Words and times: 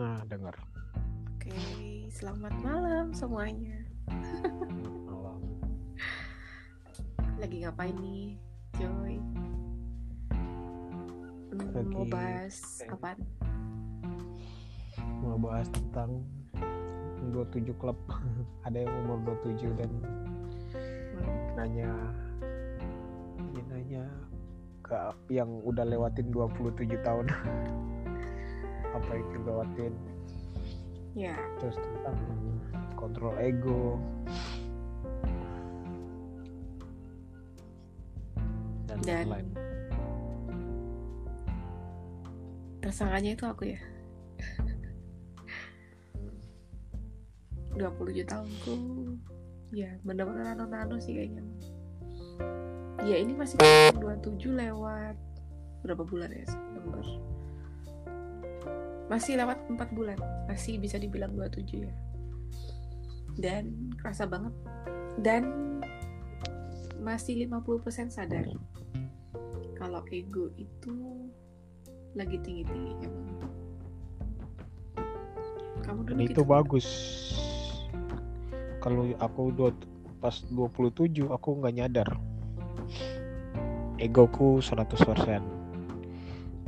Nah, 0.00 0.24
dengar. 0.24 0.56
Oke, 1.36 1.52
selamat 2.08 2.56
malam 2.64 3.12
semuanya. 3.12 3.84
Malam. 5.04 5.44
Lagi 7.36 7.56
ngapain 7.60 7.92
nih, 8.00 8.40
Joy? 8.80 9.20
Hmm, 11.52 11.68
Lagi- 11.76 11.92
Mau 11.92 12.08
bahas 12.08 12.80
apaan? 12.88 13.20
Mau 15.20 15.36
bahas 15.36 15.68
tentang 15.68 16.24
27 17.28 17.76
klub. 17.76 18.00
Ada 18.64 18.88
yang 18.88 19.04
umur 19.04 19.36
27 19.44 19.68
dan 19.76 19.92
nanya 21.60 21.92
dia 23.52 23.64
nanya 23.68 24.04
ke 24.80 24.96
yang 25.28 25.60
udah 25.60 25.84
lewatin 25.84 26.32
27 26.32 26.88
tahun. 27.04 27.28
Apa 28.90 29.12
itu 29.14 29.36
lewatin? 29.46 29.94
Ya, 31.14 31.34
Terus 31.58 31.74
tentang 31.74 32.18
kontrol 32.94 33.34
ego. 33.38 33.98
Dan, 38.86 38.98
Dan- 39.02 39.30
lain-lain. 39.30 39.48
tersangkanya 42.80 43.36
itu 43.36 43.44
aku 43.44 43.62
ya. 43.76 43.80
27 47.76 48.24
tahunku. 48.26 48.74
Ya, 49.70 49.94
bener-bener 50.02 50.54
nano-nano 50.54 50.98
sih 50.98 51.14
kayaknya. 51.14 51.44
Ya, 53.06 53.16
ini 53.20 53.36
masih 53.36 53.56
27 53.94 54.58
lewat 54.58 55.14
berapa 55.86 56.02
bulan 56.02 56.34
ya? 56.34 56.44
September. 56.48 57.04
Masih 59.10 59.34
lewat 59.34 59.58
4 59.66 59.76
bulan. 59.90 60.18
Masih 60.46 60.78
bisa 60.78 60.96
dibilang 60.96 61.34
27 61.34 61.82
ya. 61.82 61.94
Dan 63.34 63.90
kerasa 63.98 64.24
banget. 64.30 64.54
Dan 65.18 65.42
masih 67.02 67.48
50% 67.48 68.12
sadar 68.12 68.46
kalau 69.80 70.04
ego 70.12 70.52
itu 70.60 70.92
lagi 72.12 72.36
tinggi-tingginya 72.44 73.08
banget. 73.08 73.40
Kamu 75.80 76.00
dulu 76.04 76.20
Dan 76.20 76.28
gitu 76.28 76.32
itu 76.36 76.42
nggak? 76.44 76.52
bagus. 76.52 76.86
Kalau 78.84 79.08
aku 79.16 79.42
dua, 79.56 79.72
pas 80.20 80.36
27 80.52 81.32
aku 81.32 81.48
nggak 81.64 81.74
nyadar. 81.80 82.08
Egoku 83.96 84.60
100%. 84.60 85.40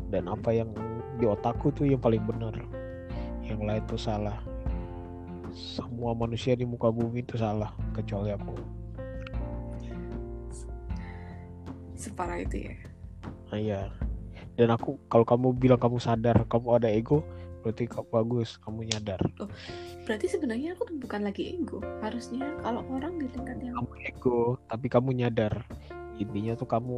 Dan 0.08 0.24
apa 0.32 0.56
yang 0.56 0.72
di 1.18 1.24
otakku 1.28 1.72
tuh 1.74 1.88
yang 1.88 2.00
paling 2.00 2.22
benar. 2.24 2.54
Yang 3.44 3.60
lain 3.60 3.82
tuh 3.88 4.00
salah. 4.00 4.38
Semua 5.52 6.16
manusia 6.16 6.56
di 6.56 6.64
muka 6.64 6.88
bumi 6.88 7.20
itu 7.20 7.36
salah 7.36 7.72
kecuali 7.92 8.32
aku. 8.32 8.56
separah 12.02 12.42
itu 12.42 12.66
ya. 12.66 12.74
Nah, 13.54 13.58
iya. 13.62 13.80
Dan 14.58 14.74
aku 14.74 14.98
kalau 15.06 15.22
kamu 15.22 15.54
bilang 15.54 15.78
kamu 15.78 16.02
sadar 16.02 16.34
kamu 16.50 16.82
ada 16.82 16.90
ego, 16.90 17.22
berarti 17.62 17.86
kamu 17.86 18.10
bagus, 18.10 18.58
kamu 18.58 18.90
nyadar. 18.90 19.22
Berarti 20.02 20.26
sebenarnya 20.26 20.74
aku 20.74 20.90
tuh 20.90 20.98
bukan 20.98 21.22
lagi 21.22 21.54
ego. 21.54 21.78
Harusnya 22.02 22.42
kalau 22.58 22.82
orang 22.90 23.22
di 23.22 23.30
tingkat 23.30 23.54
yang 23.62 23.78
kamu 23.78 23.94
ego 24.02 24.58
tapi 24.66 24.90
kamu 24.90 25.14
nyadar 25.14 25.62
intinya 26.20 26.54
tuh 26.54 26.68
kamu 26.68 26.96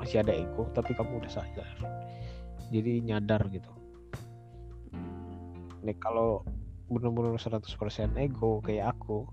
masih 0.00 0.24
ada 0.24 0.32
ego 0.34 0.66
tapi 0.74 0.96
kamu 0.96 1.22
udah 1.22 1.30
sadar 1.30 1.68
jadi 2.72 3.04
nyadar 3.04 3.44
gitu. 3.52 3.68
Nih 5.84 5.96
kalau 6.00 6.40
bener-bener 6.88 7.36
100% 7.36 7.68
ego 8.16 8.64
kayak 8.64 8.96
aku 8.96 9.28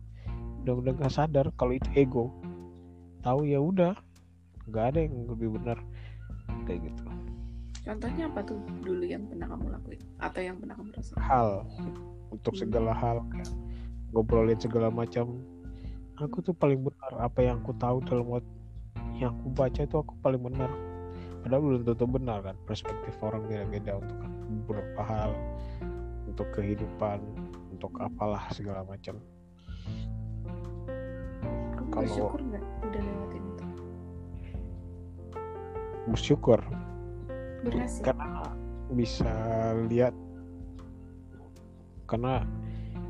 udah-udah 0.64 0.92
gak 1.00 1.14
sadar 1.16 1.48
kalau 1.56 1.72
itu 1.80 1.88
ego. 1.96 2.36
Tahu 3.24 3.48
ya 3.48 3.64
udah 3.64 3.96
nggak 4.68 4.86
ada 4.94 5.00
yang 5.08 5.16
lebih 5.32 5.56
benar. 5.56 5.80
Kayak 6.68 6.92
gitu. 6.92 7.04
Contohnya 7.80 8.28
apa 8.28 8.44
tuh 8.44 8.60
dulu 8.84 9.02
yang 9.08 9.24
pernah 9.32 9.48
kamu 9.50 9.66
lakuin? 9.72 10.02
Atau 10.20 10.42
yang 10.44 10.60
pernah 10.60 10.76
kamu 10.76 10.90
rasakan? 11.00 11.24
hal. 11.24 11.50
Untuk 12.30 12.54
segala 12.60 12.92
hal 12.94 13.24
kayak 13.32 13.50
ngobrolin 14.12 14.60
segala 14.60 14.92
macam. 14.92 15.40
Aku 16.20 16.44
tuh 16.44 16.52
paling 16.52 16.84
benar 16.84 17.16
apa 17.24 17.40
yang 17.40 17.64
aku 17.64 17.72
tahu 17.80 18.04
dalam 18.04 18.28
wat- 18.28 18.56
yang 19.16 19.32
aku 19.40 19.48
baca 19.56 19.82
itu 19.88 19.96
aku 19.96 20.14
paling 20.20 20.40
benar 20.44 20.68
padahal 21.50 21.66
belum 21.66 21.82
tentu 21.82 22.06
benar 22.06 22.46
kan 22.46 22.54
perspektif 22.70 23.18
orang 23.26 23.42
beda-beda 23.50 23.98
untuk 23.98 24.18
beberapa 24.70 25.02
hal 25.02 25.34
untuk 26.30 26.46
kehidupan 26.54 27.18
untuk 27.74 27.90
apalah 27.98 28.46
segala 28.54 28.86
macam 28.86 29.18
Kalau- 31.90 32.06
bersyukur 32.06 32.38
nggak 32.38 32.62
udah 32.86 33.02
lewatin 33.02 33.42
itu? 33.50 33.66
bersyukur 36.14 36.60
Berhasil. 37.66 38.04
karena 38.06 38.46
bisa 38.94 39.34
lihat 39.90 40.14
karena 42.06 42.46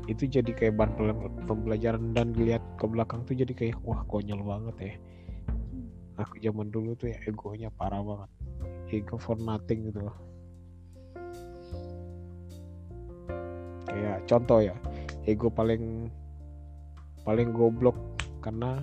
itu 0.08 0.24
jadi 0.24 0.48
kayak 0.56 0.80
bahan 0.80 0.96
pembelajaran 1.44 2.16
dan 2.16 2.32
lihat 2.40 2.64
ke 2.80 2.88
belakang 2.88 3.20
tuh 3.28 3.36
jadi 3.36 3.52
kayak 3.52 3.76
wah 3.84 4.00
konyol 4.08 4.40
banget 4.48 4.76
ya 4.80 4.94
aku 6.20 6.36
zaman 6.40 6.68
dulu 6.68 6.92
tuh 6.96 7.10
ya 7.12 7.18
egonya 7.26 7.68
parah 7.72 8.02
banget 8.04 8.30
ego 8.90 9.16
for 9.16 9.38
nothing 9.40 9.88
gitu 9.88 10.00
loh 10.04 10.16
kayak 13.88 14.22
contoh 14.28 14.60
ya 14.62 14.76
ego 15.26 15.48
paling 15.48 16.12
paling 17.24 17.52
goblok 17.52 17.96
karena 18.40 18.80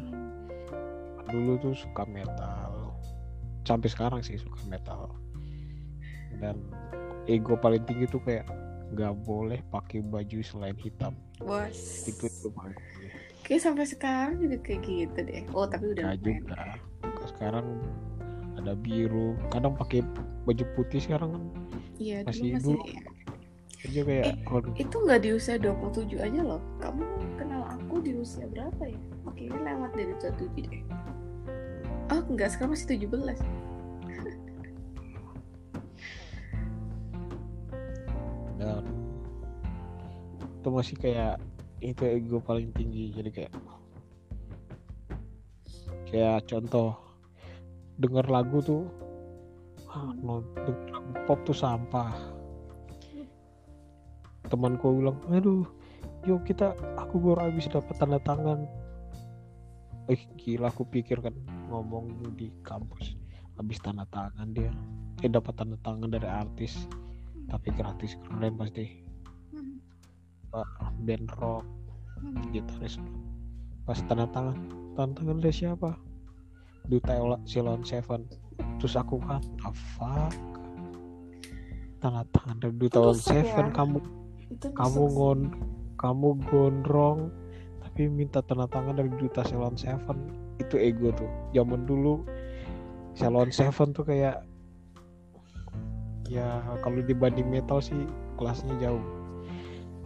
dulu 1.28 1.60
tuh 1.60 1.74
suka 1.76 2.08
metal 2.08 2.96
sampai 3.68 3.90
sekarang 3.92 4.22
sih 4.24 4.40
suka 4.40 4.60
metal 4.72 5.12
dan 6.40 6.56
ego 7.28 7.60
paling 7.60 7.84
tinggi 7.84 8.08
tuh 8.08 8.24
kayak 8.24 8.48
nggak 8.96 9.14
boleh 9.28 9.60
pakai 9.68 10.00
baju 10.00 10.40
selain 10.40 10.78
hitam 10.80 11.12
Wah. 11.44 11.68
itu 12.08 12.32
tuh. 12.40 12.54
Kayak 13.44 13.62
sampai 13.64 13.86
sekarang 13.88 14.44
juga 14.44 14.58
kayak 14.64 14.82
gitu 14.84 15.20
deh. 15.24 15.44
Oh 15.56 15.68
tapi 15.68 15.96
udah 15.96 16.16
lumayan. 16.16 16.24
juga 16.24 16.60
sekarang 17.38 17.66
ada 18.58 18.74
biru 18.74 19.38
kadang 19.48 19.74
pakai 19.74 20.02
baju 20.44 20.66
putih 20.74 20.98
sekarang 20.98 21.30
kan 21.32 21.44
Iya 21.98 22.18
dulu 22.22 22.30
Masih 22.30 22.50
masih. 22.52 22.66
dulu. 22.68 22.82
aja 23.80 24.02
kayak 24.04 24.26
Eh, 24.28 24.36
waduh 24.46 24.74
Itu 24.76 24.96
nggak 25.00 25.20
di 25.20 25.30
usia 25.32 25.56
27 25.58 26.18
aja 26.18 26.42
loh. 26.42 26.62
Kamu 26.78 27.02
kenal 27.38 27.62
aku 27.68 28.02
di 28.02 28.14
usia 28.14 28.46
berapa 28.46 28.84
ya? 28.84 28.98
Oke 29.24 29.50
lewat 29.50 29.94
dari 29.94 30.14
27 30.18 30.66
deh. 30.66 30.82
Oh 32.10 32.22
enggak 32.28 32.54
sekarang 32.54 32.74
masih 32.74 32.98
17. 32.98 33.38
dan 38.58 38.84
itu 40.58 40.70
masih 40.70 40.96
kayak 40.98 41.36
itu 41.80 42.02
ego 42.04 42.42
paling 42.42 42.74
tinggi 42.74 43.14
jadi 43.14 43.30
kayak 43.30 43.54
kayak 46.10 46.42
contoh 46.46 46.98
denger 47.98 48.26
lagu 48.30 48.62
tuh 48.62 48.84
ah, 49.90 50.14
no, 50.14 50.46
denger 50.54 50.88
lagu 50.94 51.12
pop 51.26 51.40
tuh 51.44 51.58
sampah. 51.58 52.14
Temanku 54.48 55.02
bilang 55.02 55.20
aduh 55.34 55.68
yuk 56.24 56.46
kita 56.48 56.78
aku 56.96 57.20
baru 57.20 57.52
habis 57.52 57.68
dapat 57.68 57.96
tanda 58.00 58.22
tangan. 58.22 58.64
Eh 60.08 60.22
gila 60.40 60.72
aku 60.72 60.88
pikir 60.88 61.20
kan 61.20 61.36
ngomong 61.68 62.32
di 62.40 62.48
kampus 62.64 63.18
habis 63.60 63.82
tanda 63.84 64.08
tangan 64.08 64.54
dia. 64.56 64.72
Eh 65.26 65.28
dapat 65.28 65.58
tanda 65.58 65.76
tangan 65.84 66.08
dari 66.08 66.30
artis 66.30 66.88
tapi 67.52 67.74
gratis 67.76 68.16
keren 68.24 68.56
pasti. 68.56 68.86
Hmm. 69.52 69.84
Band 71.04 71.28
rock 71.42 71.66
Hmm. 72.18 72.50
gitaris. 72.50 72.98
Pas 73.86 74.02
tanda 74.10 74.26
tangan 74.34 74.58
tanda 74.98 75.22
tangan 75.22 75.38
dari 75.38 75.54
siapa 75.54 76.07
Duta 76.88 77.14
Silon 77.44 77.84
Seven. 77.84 78.24
Terus 78.80 78.96
aku 78.96 79.20
kan 79.24 79.44
the 79.60 79.72
fuck? 79.96 80.34
Tanda 82.00 82.24
tangan 82.32 82.58
dari 82.64 82.76
Duta 82.80 83.00
Silon 83.00 83.16
Rusak 83.16 83.28
Seven 83.28 83.68
ya. 83.68 83.74
kamu 83.76 83.98
Itu 84.48 84.68
kamu 84.72 85.02
ngon 85.12 85.40
kamu 86.00 86.28
gondrong. 86.48 87.20
Tapi 87.84 88.08
minta 88.08 88.40
tanda 88.46 88.70
tangan 88.72 88.96
dari 88.96 89.12
Duta 89.20 89.44
Silon 89.44 89.76
Seven. 89.76 90.18
Itu 90.64 90.80
ego 90.80 91.12
tuh. 91.12 91.30
Zaman 91.52 91.84
dulu 91.84 92.24
Silon 93.18 93.52
Seven 93.52 93.92
tuh 93.92 94.08
kayak 94.08 94.48
ya 96.28 96.60
kalau 96.84 97.00
dibanding 97.04 97.48
metal 97.48 97.84
sih 97.84 97.98
kelasnya 98.40 98.76
jauh. 98.80 99.04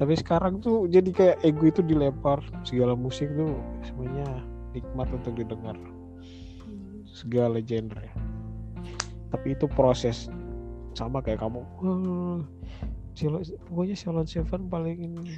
Tapi 0.01 0.17
sekarang 0.17 0.65
tuh 0.65 0.89
jadi 0.89 1.09
kayak 1.13 1.37
ego 1.45 1.69
itu 1.69 1.85
dilempar. 1.85 2.41
Segala 2.65 2.97
musik 2.97 3.29
tuh 3.37 3.53
semuanya 3.85 4.25
nikmat 4.73 5.05
untuk 5.13 5.37
didengar. 5.37 5.77
Segala 7.11 7.59
genre. 7.59 8.07
Tapi 9.31 9.47
itu 9.55 9.67
proses 9.67 10.31
sama 10.95 11.23
kayak 11.23 11.39
kamu 11.43 11.63
"Eh, 11.63 12.39
Ceylon, 13.15 13.43
pokoknya 13.67 13.95
Ceylon 13.95 14.27
Seven 14.27 14.71
paling 14.71 14.97
ini. 15.03 15.35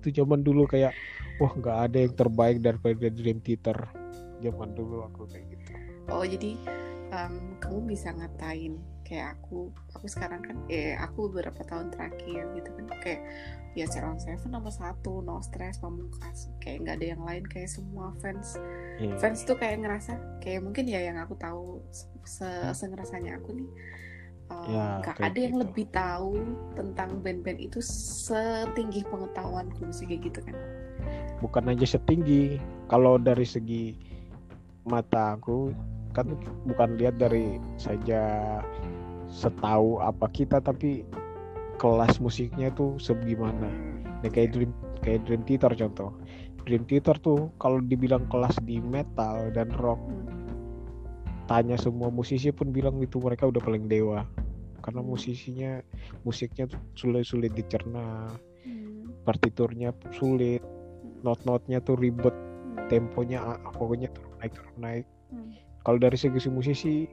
Itu 0.00 0.12
zaman 0.12 0.44
dulu 0.44 0.68
kayak 0.68 0.92
wah 1.40 1.52
nggak 1.52 1.78
ada 1.90 1.98
yang 2.04 2.14
terbaik 2.16 2.60
daripada 2.60 3.08
Dream 3.08 3.40
Theater. 3.40 3.88
Zaman 4.40 4.76
dulu 4.76 5.04
aku 5.04 5.28
kayak 5.28 5.44
gitu. 5.52 5.72
Oh 6.12 6.24
jadi 6.24 6.56
um, 7.12 7.56
kamu 7.60 7.96
bisa 7.96 8.12
ngatain 8.12 8.80
kayak 9.10 9.34
aku 9.34 9.74
aku 9.90 10.06
sekarang 10.06 10.38
kan 10.38 10.54
eh 10.70 10.94
aku 10.94 11.26
beberapa 11.26 11.66
tahun 11.66 11.90
terakhir 11.90 12.46
gitu 12.54 12.70
kan 12.70 12.86
kayak 13.02 13.20
ya 13.74 13.86
Ceylon 13.86 14.22
Seven 14.22 14.50
nomor 14.50 14.70
satu 14.70 15.18
no 15.20 15.42
stress 15.42 15.82
pamungkas 15.82 16.46
kayak 16.62 16.86
nggak 16.86 16.94
ada 17.02 17.06
yang 17.18 17.22
lain 17.26 17.42
kayak 17.46 17.66
semua 17.66 18.14
fans 18.22 18.54
Iya. 19.02 19.18
fans 19.18 19.42
tuh 19.42 19.58
kayak 19.58 19.82
ngerasa 19.82 20.14
kayak 20.38 20.62
mungkin 20.62 20.86
ya 20.86 21.02
yang 21.02 21.18
aku 21.18 21.34
tahu 21.34 21.82
se 22.22 22.46
se 22.70 22.84
ngerasanya 22.86 23.42
aku 23.42 23.58
nih 23.58 23.68
uh, 24.46 24.66
Ya, 24.68 24.84
nggak 25.02 25.14
kayak 25.18 25.26
ada 25.34 25.38
yang 25.42 25.54
gitu. 25.58 25.62
lebih 25.66 25.86
tahu 25.90 26.30
tentang 26.78 27.10
band-band 27.18 27.58
itu 27.58 27.78
setinggi 27.82 29.02
pengetahuanku 29.10 29.90
sih 29.90 30.06
kayak 30.06 30.22
gitu 30.30 30.38
kan 30.46 30.54
bukan 31.40 31.72
aja 31.72 31.98
setinggi 31.98 32.60
kalau 32.86 33.16
dari 33.16 33.42
segi 33.42 33.96
mata 34.84 35.34
aku 35.34 35.72
kan 36.10 36.26
bukan 36.66 36.98
lihat 36.98 37.16
dari 37.16 37.56
saja 37.78 38.58
setahu 39.30 40.02
apa 40.02 40.26
kita 40.34 40.58
tapi 40.58 41.06
kelas 41.78 42.20
musiknya 42.20 42.68
tuh 42.74 42.98
sebagaimana 43.00 43.70
nah, 44.20 44.30
kayak 44.30 44.52
dream 44.52 44.74
kayak 45.00 45.24
dream 45.24 45.40
theater 45.48 45.72
contoh 45.72 46.10
dream 46.68 46.84
theater 46.84 47.16
tuh 47.16 47.48
kalau 47.56 47.80
dibilang 47.80 48.28
kelas 48.28 48.58
di 48.66 48.82
metal 48.82 49.48
dan 49.54 49.72
rock 49.80 49.98
Hmm. 50.02 50.28
tanya 51.48 51.74
semua 51.74 52.12
musisi 52.12 52.54
pun 52.54 52.70
bilang 52.70 53.00
itu 53.02 53.18
mereka 53.18 53.48
udah 53.48 53.62
paling 53.62 53.88
dewa 53.88 54.26
karena 54.84 55.00
Hmm. 55.00 55.10
musisinya 55.14 55.72
musiknya 56.26 56.68
tuh 56.68 56.80
sulit-sulit 56.98 57.54
dicerna 57.56 58.28
Hmm. 58.66 59.24
partiturnya 59.24 59.94
sulit 60.12 60.60
not-notnya 61.24 61.80
tuh 61.80 61.96
ribet 61.96 62.34
Hmm. 62.34 62.86
temponya 62.92 63.40
ah, 63.40 63.58
pokoknya 63.72 64.12
turun 64.12 64.34
naik 64.42 64.52
turun 64.52 64.76
naik 64.76 65.06
Hmm. 65.32 65.56
kalau 65.80 65.96
dari 65.96 66.18
segi 66.20 66.38
si 66.38 66.48
musisi 66.52 67.08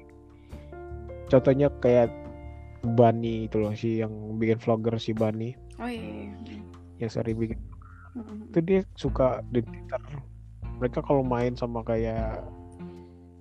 contohnya 1.27 1.68
kayak 1.83 2.12
Bani 2.88 3.50
itu 3.50 3.57
loh 3.59 3.74
si 3.75 4.00
yang 4.00 4.12
bikin 4.39 4.59
vlogger 4.62 4.95
si 5.01 5.12
Bani 5.12 5.51
oh 5.81 5.89
iya, 5.89 6.31
iya. 6.45 6.62
yang 7.03 7.12
sering 7.12 7.35
bikin 7.35 7.59
Hmm. 8.18 8.50
itu 8.50 8.59
dia 8.65 8.81
suka 8.97 9.45
di 9.53 9.62
Twitter. 9.62 10.01
Mereka 10.81 11.06
kalau 11.06 11.21
main 11.21 11.53
sama 11.53 11.85
kayak 11.85 12.41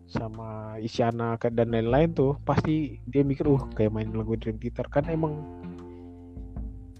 sama 0.06 0.78
Isyana 0.78 1.40
dan 1.40 1.72
lain-lain 1.72 2.12
tuh 2.12 2.36
pasti 2.44 3.00
dia 3.08 3.24
mikir 3.24 3.48
uh 3.48 3.64
kayak 3.72 3.90
main 3.90 4.12
lagu 4.12 4.36
Dream 4.36 4.60
Theater 4.60 4.86
kan 4.92 5.08
emang 5.08 5.42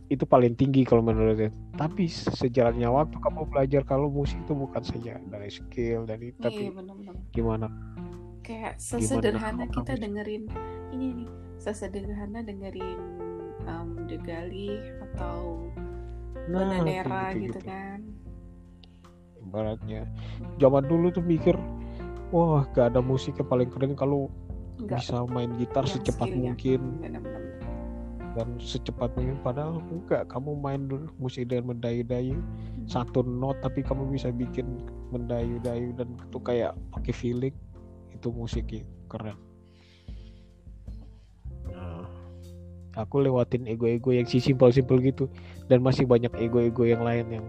itu 0.08 0.22
paling 0.22 0.56
tinggi 0.56 0.88
kalau 0.88 1.04
menurut 1.04 1.36
dia. 1.36 1.50
Tapi 1.76 2.08
sejalannya 2.08 2.88
waktu 2.88 3.16
kamu 3.20 3.44
belajar 3.52 3.82
kalau 3.84 4.08
musik 4.08 4.40
itu 4.40 4.56
bukan 4.56 4.80
saja 4.80 5.20
dari 5.28 5.50
skill 5.52 6.08
dari 6.08 6.32
iya 6.32 6.40
tapi 6.40 6.62
benar-benar. 6.72 7.14
gimana 7.36 7.68
kayak 8.46 8.78
sesederhana 8.78 9.66
kamu 9.66 9.74
kita 9.74 9.92
dengerin 9.98 10.44
ini 10.96 11.22
nih 11.22 11.30
sesederhana 11.60 12.40
dengerin 12.40 13.00
um, 13.68 14.08
The 14.08 14.16
Galih 14.24 14.80
atau 15.12 15.68
nah 16.48 16.64
Bananera 16.64 17.36
kayak 17.36 17.52
gitu, 17.52 17.60
kan. 17.60 18.00
Ibaratnya 19.44 20.08
zaman 20.56 20.88
dulu 20.88 21.12
tuh 21.12 21.20
mikir 21.20 21.54
wah 22.32 22.64
gak 22.72 22.96
ada 22.96 23.04
musik 23.04 23.36
yang 23.36 23.48
paling 23.52 23.68
keren 23.68 23.92
kalau 23.92 24.32
enggak 24.80 25.04
bisa 25.04 25.24
main 25.28 25.52
gitar 25.60 25.84
yang 25.84 25.92
secepat 26.00 26.26
skillnya. 26.32 26.44
mungkin. 26.50 26.80
benar-benar. 27.04 27.42
Dan 28.36 28.48
secepat 28.60 29.10
mungkin 29.16 29.38
padahal 29.40 29.80
enggak. 29.88 30.28
Kamu 30.32 30.60
main 30.60 30.88
musik 31.20 31.48
dengan 31.52 31.76
mendayu-dayu 31.76 32.40
satu 32.86 33.26
not 33.26 33.58
tapi 33.60 33.82
kamu 33.82 34.06
bisa 34.12 34.30
bikin 34.32 34.80
mendayu-dayu 35.12 35.92
dan 35.96 36.08
itu 36.16 36.38
kayak 36.40 36.72
pakai 36.92 37.12
feeling. 37.12 37.54
Itu 38.12 38.32
musiknya 38.32 38.84
keren 39.12 39.55
aku 42.96 43.22
lewatin 43.22 43.68
ego-ego 43.68 44.10
yang 44.10 44.24
si 44.24 44.40
simpel-simpel 44.40 44.98
gitu. 45.04 45.28
Dan 45.68 45.84
masih 45.84 46.08
banyak 46.08 46.32
ego-ego 46.40 46.88
yang 46.88 47.04
lain 47.04 47.40
yang 47.40 47.46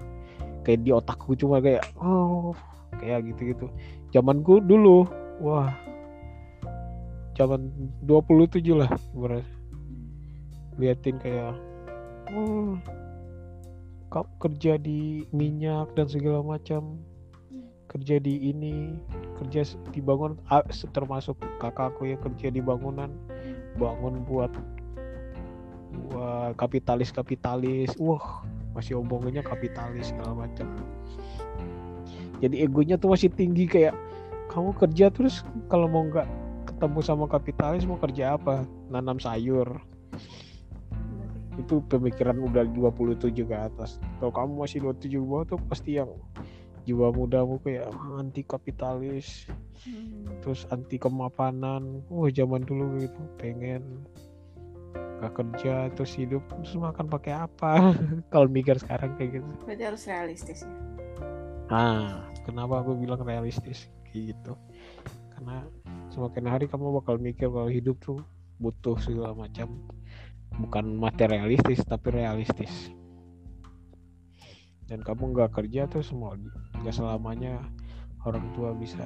kayak 0.68 0.84
di 0.84 0.92
otakku 0.92 1.34
cuma 1.40 1.64
kayak 1.64 1.88
oh 1.98 2.52
kayak 3.00 3.24
gitu-gitu. 3.34 3.72
Zamanku 4.12 4.60
dulu 4.60 5.08
wah. 5.40 5.72
Zaman 7.40 7.70
27 8.04 8.62
lah 8.76 8.92
ibarat. 9.16 9.46
Liatin 10.78 11.18
kayak 11.18 11.58
oh, 12.36 12.78
kamu 14.14 14.30
kerja 14.40 14.74
di 14.78 15.26
minyak 15.34 15.92
dan 15.96 16.08
segala 16.08 16.44
macam 16.44 17.02
kerja 17.88 18.20
di 18.20 18.52
ini 18.52 19.00
kerja 19.40 19.64
di 19.96 20.04
bangun 20.04 20.36
termasuk 20.92 21.40
kakakku 21.60 22.04
yang 22.04 22.20
kerja 22.20 22.52
di 22.52 22.60
bangunan 22.60 23.12
bangun 23.80 24.28
buat 24.28 24.52
buat 25.98 26.54
kapitalis 26.56 27.10
kapitalis 27.10 27.92
wah 27.98 28.46
masih 28.78 29.02
omongannya 29.02 29.42
kapitalis 29.42 30.14
segala 30.14 30.46
macam. 30.46 30.70
Jadi 32.38 32.62
egonya 32.62 33.02
tuh 33.02 33.18
masih 33.18 33.34
tinggi 33.34 33.66
kayak 33.66 33.98
kamu 34.54 34.74
kerja 34.78 35.10
terus 35.10 35.42
kalau 35.68 35.90
mau 35.90 36.06
nggak 36.06 36.30
ketemu 36.70 37.00
sama 37.02 37.26
kapitalis 37.26 37.90
mau 37.90 37.98
kerja 37.98 38.38
apa? 38.38 38.70
Nanam 38.94 39.18
sayur. 39.18 39.82
Itu 41.58 41.82
pemikiran 41.90 42.38
udah 42.38 42.70
27 42.70 43.34
ke 43.34 43.56
atas. 43.58 43.98
Kalau 44.22 44.30
kamu 44.30 44.52
masih 44.62 44.86
27 44.86 45.18
ke 45.18 45.26
bawah 45.26 45.46
tuh 45.50 45.60
pasti 45.66 45.98
yang 45.98 46.14
jiwa 46.86 47.10
mudamu 47.12 47.58
kayak 47.66 47.90
"Ah, 47.90 48.22
anti 48.22 48.46
kapitalis. 48.46 49.50
Hmm. 49.82 50.26
terus 50.42 50.70
anti 50.70 51.02
kemapanan. 51.02 52.06
Wah 52.14 52.30
zaman 52.30 52.62
dulu 52.62 53.02
gitu 53.02 53.22
pengen 53.42 54.06
gak 55.18 55.34
kerja 55.34 55.90
terus 55.98 56.14
hidup 56.14 56.46
terus 56.46 56.78
makan 56.78 57.10
pakai 57.10 57.34
apa? 57.34 57.94
Kalau 58.34 58.48
mikir 58.48 58.78
sekarang 58.78 59.18
kayak 59.18 59.42
gitu. 59.42 59.50
Berarti 59.66 59.84
harus 59.84 60.04
realistis 60.06 60.60
ya? 60.64 60.74
Nah 61.68 62.30
kenapa 62.46 62.86
aku 62.86 62.96
bilang 62.96 63.22
realistis? 63.26 63.90
Kayak 64.08 64.38
gitu. 64.38 64.54
Karena 65.34 65.66
semakin 66.14 66.46
hari 66.50 66.66
kamu 66.70 67.02
bakal 67.02 67.22
mikir 67.22 67.52
kalau 67.52 67.70
hidup 67.70 67.98
tuh 68.02 68.22
butuh 68.58 68.98
segala 69.02 69.34
macam. 69.36 69.86
Bukan 70.58 70.98
materialistis 70.98 71.84
tapi 71.86 72.14
realistis. 72.14 72.90
Dan 74.88 75.04
kamu 75.04 75.36
nggak 75.36 75.52
kerja 75.52 75.86
tuh 75.92 76.00
semua 76.00 76.40
nggak 76.80 76.96
selamanya 76.96 77.60
orang 78.24 78.48
tua 78.56 78.72
bisa 78.72 79.04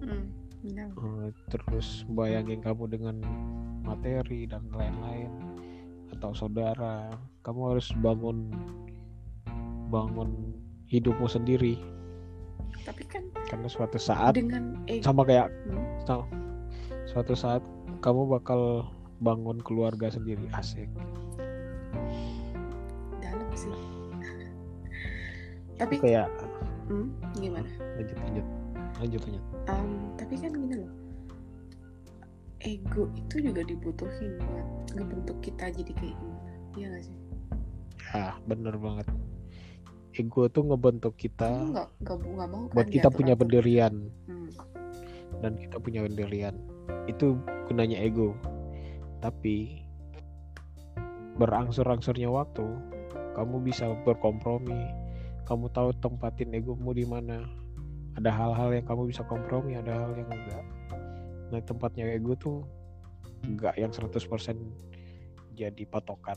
hmm. 0.00 0.41
Benar. 0.62 0.88
eh, 0.94 1.30
terus 1.50 2.06
bayangin 2.06 2.62
kamu 2.62 2.86
dengan 2.86 3.16
materi 3.82 4.46
dan 4.46 4.62
lain-lain 4.70 5.30
atau 6.14 6.30
saudara 6.36 7.10
kamu 7.42 7.74
harus 7.74 7.90
bangun 7.98 8.52
bangun 9.90 10.54
hidupmu 10.88 11.26
sendiri. 11.26 11.76
Tapi 12.82 13.02
kan 13.06 13.26
karena 13.50 13.68
suatu 13.68 13.98
saat 13.98 14.38
dengan 14.38 14.78
eh 14.86 15.02
sama 15.02 15.26
kayak 15.26 15.50
hmm, 15.68 16.06
sama- 16.06 16.30
suatu 17.06 17.34
saat 17.36 17.60
kamu 18.00 18.38
bakal 18.38 18.86
bangun 19.20 19.60
keluarga 19.62 20.08
sendiri 20.08 20.46
asik. 20.56 20.88
Dalam 23.20 23.48
sih. 23.54 23.70
Tapi 25.80 25.94
kayak 26.00 26.30
hmm, 26.88 27.08
gimana? 27.38 27.68
Lanjut 27.98 28.18
lanjut 28.24 28.46
lanjut 29.02 29.20
lanjut 29.26 29.44
Em, 29.66 29.90
tapi 30.14 30.34
kan 30.38 30.54
gini 30.54 30.74
loh. 30.78 30.92
Ego 32.62 33.10
itu 33.18 33.42
juga 33.42 33.66
dibutuhin 33.66 34.38
buat 34.38 34.66
ngebentuk 34.94 35.38
kita 35.42 35.74
jadi 35.74 35.92
kayak 35.98 36.14
gimana. 36.14 36.52
Iya 36.78 36.86
gak 36.94 37.02
sih? 37.10 37.16
Ya 38.14 38.26
bener 38.46 38.74
banget. 38.78 39.06
Ego 40.14 40.46
tuh 40.46 40.62
ngebentuk 40.70 41.18
kita 41.18 41.48
nggak 41.48 41.88
nggak 42.04 42.16
nggak 42.22 42.48
mau 42.52 42.64
kan 42.70 42.74
buat 42.78 42.88
kita 42.90 43.08
punya 43.10 43.34
pendirian. 43.34 44.10
Hmm. 44.30 44.50
dan 45.42 45.58
kita 45.58 45.82
punya 45.82 46.06
pendirian. 46.06 46.54
Itu 47.10 47.34
gunanya 47.66 47.98
ego. 47.98 48.38
Tapi 49.18 49.82
berangsur-angsurnya 51.34 52.30
waktu 52.30 52.62
kamu 53.34 53.58
bisa 53.66 53.90
berkompromi. 54.06 54.86
Kamu 55.42 55.66
tahu 55.74 55.90
tempatin 55.98 56.54
egomu 56.54 56.94
di 56.94 57.02
mana 57.02 57.42
ada 58.18 58.30
hal-hal 58.30 58.68
yang 58.74 58.84
kamu 58.84 59.08
bisa 59.08 59.24
kompromi 59.24 59.76
ada 59.78 60.04
hal 60.04 60.12
yang 60.12 60.28
enggak. 60.28 60.64
Nah 61.52 61.60
tempatnya 61.64 62.08
ego 62.12 62.36
tuh 62.36 62.60
enggak 63.44 63.76
yang 63.80 63.92
100% 63.92 64.20
jadi 65.56 65.82
patokan. 65.88 66.36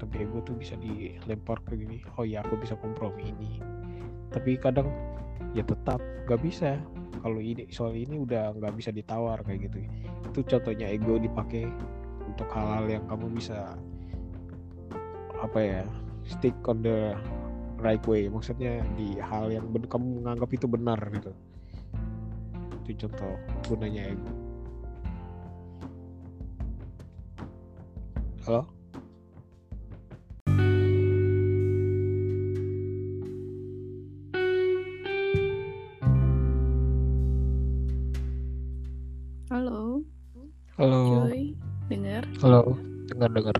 Tapi 0.00 0.14
ego 0.24 0.40
tuh 0.42 0.56
bisa 0.56 0.78
dilempar 0.78 1.60
ke 1.66 1.76
gini 1.76 2.00
oh 2.18 2.24
ya 2.24 2.42
aku 2.46 2.58
bisa 2.58 2.78
kompromi 2.78 3.30
ini. 3.34 3.58
Tapi 4.30 4.54
kadang 4.58 4.86
ya 5.54 5.66
tetap 5.66 5.98
nggak 6.26 6.40
bisa. 6.42 6.78
Kalau 7.20 7.36
ini 7.36 7.68
soal 7.68 7.92
ini 7.98 8.16
udah 8.16 8.56
nggak 8.56 8.74
bisa 8.78 8.94
ditawar 8.94 9.42
kayak 9.44 9.68
gitu. 9.68 9.78
Itu 10.30 10.40
contohnya 10.46 10.88
ego 10.88 11.18
dipakai 11.18 11.68
untuk 12.30 12.48
hal-hal 12.54 12.86
yang 12.86 13.04
kamu 13.10 13.34
bisa 13.34 13.74
apa 15.40 15.58
ya 15.58 15.82
stick 16.28 16.54
on 16.68 16.84
the 16.84 17.16
right 17.80 18.04
way 18.06 18.28
maksudnya 18.28 18.84
di 18.94 19.16
hal 19.20 19.48
yang 19.48 19.66
ben- 19.72 19.88
kamu 19.88 20.22
menganggap 20.22 20.50
itu 20.52 20.66
benar 20.68 21.00
gitu. 21.12 21.32
Itu 22.84 23.06
contoh 23.08 23.34
gunanya 23.68 24.12
ego 24.12 24.50
halo? 28.50 28.62
Halo, 39.50 40.02
halo. 40.78 41.00
Cuy, 41.30 41.54
dengar? 41.90 42.24
halo. 42.42 42.74
Dengar 43.10 43.30
dengar 43.34 43.56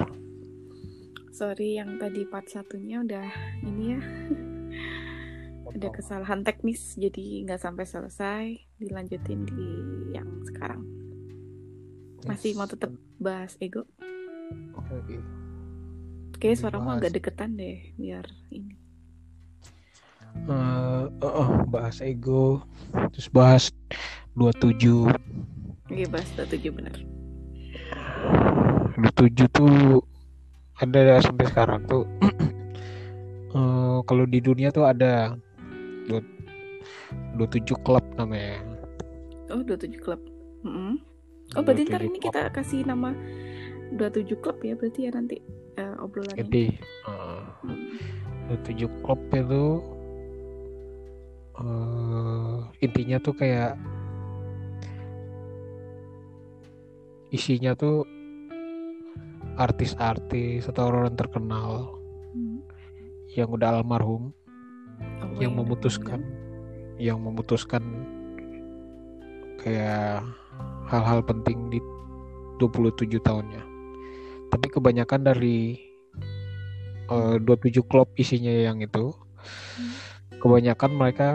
Sorry 1.40 1.80
yang 1.80 1.96
tadi 1.96 2.28
part 2.28 2.52
satunya 2.52 3.00
udah 3.00 3.24
ini 3.64 3.96
ya, 3.96 4.00
ada 5.72 5.88
kesalahan 5.88 6.44
teknis 6.44 7.00
jadi 7.00 7.48
nggak 7.48 7.64
sampai 7.64 7.88
selesai. 7.88 8.44
Dilanjutin 8.76 9.48
di 9.48 9.64
yang 10.12 10.28
sekarang. 10.44 10.84
Masih 12.28 12.52
mau 12.52 12.68
tetap 12.68 12.92
bahas 13.16 13.56
ego? 13.56 13.88
oke 14.76 14.92
oke 14.92 15.16
Oke, 16.36 16.52
suaramu 16.52 16.92
Bahas. 16.92 17.08
agak 17.08 17.12
deketan 17.16 17.56
deh, 17.56 17.88
biar 17.96 18.28
ini. 18.52 18.76
Eh, 20.44 21.04
oh, 21.24 21.32
oh, 21.40 21.48
bahas 21.72 22.04
ego 22.04 22.68
terus 23.16 23.32
bahas 23.32 23.72
27 24.36 25.08
Oke, 25.88 26.04
bahas 26.12 26.28
27 26.36 26.68
bener. 26.68 26.96
27 29.00 29.48
tuh 29.56 30.04
ada 30.80 31.20
sampai 31.20 31.44
sekarang 31.46 31.84
tuh 31.84 32.04
eh, 33.52 33.98
kalau 34.02 34.24
di 34.24 34.40
dunia 34.40 34.68
tuh 34.68 34.84
ada 34.84 35.36
dua- 36.06 36.38
27 37.36 37.74
klub 37.80 38.02
namanya 38.16 38.60
Oh, 39.50 39.66
27 39.66 39.98
klub. 39.98 40.22
Mm-mm. 40.62 41.02
Oh, 41.52 41.62
berarti 41.66 41.82
ntar 41.84 41.98
27 42.00 42.06
ini 42.06 42.18
kita 42.22 42.54
kasih 42.54 42.86
nama 42.86 43.10
27 43.92 44.38
klub 44.38 44.62
ya, 44.62 44.78
berarti 44.78 45.00
ya 45.04 45.10
nanti 45.10 45.42
eh, 45.74 45.94
obrolan 45.98 46.30
ini. 46.30 46.40
jadi 46.40 46.64
eh, 47.10 47.42
Hmm. 47.66 47.98
27 48.62 49.02
klub 49.02 49.18
itu 49.28 49.64
eh, 51.58 52.56
intinya 52.80 53.18
tuh 53.18 53.34
kayak 53.34 53.74
isinya 57.30 57.74
tuh 57.74 58.06
artis-artis 59.60 60.64
atau 60.72 60.88
orang 60.88 61.12
terkenal 61.12 62.00
Hmm. 62.32 62.62
yang 63.34 63.50
udah 63.50 63.82
almarhum 63.82 64.32
Oh, 65.20 65.32
yang 65.40 65.56
udah 65.56 65.64
memutuskan 65.64 66.20
yang 67.00 67.20
memutuskan 67.20 67.80
kayak 69.60 70.20
hal-hal 70.88 71.20
penting 71.24 71.72
di 71.72 71.80
27 72.60 73.20
tahunnya. 73.24 73.62
Tapi 74.52 74.66
kebanyakan 74.68 75.20
dari 75.24 75.80
eh, 77.08 77.36
27 77.40 77.80
klub 77.88 78.12
isinya 78.20 78.52
yang 78.52 78.84
itu 78.84 79.12
kebanyakan 80.40 80.92
mereka 80.92 81.28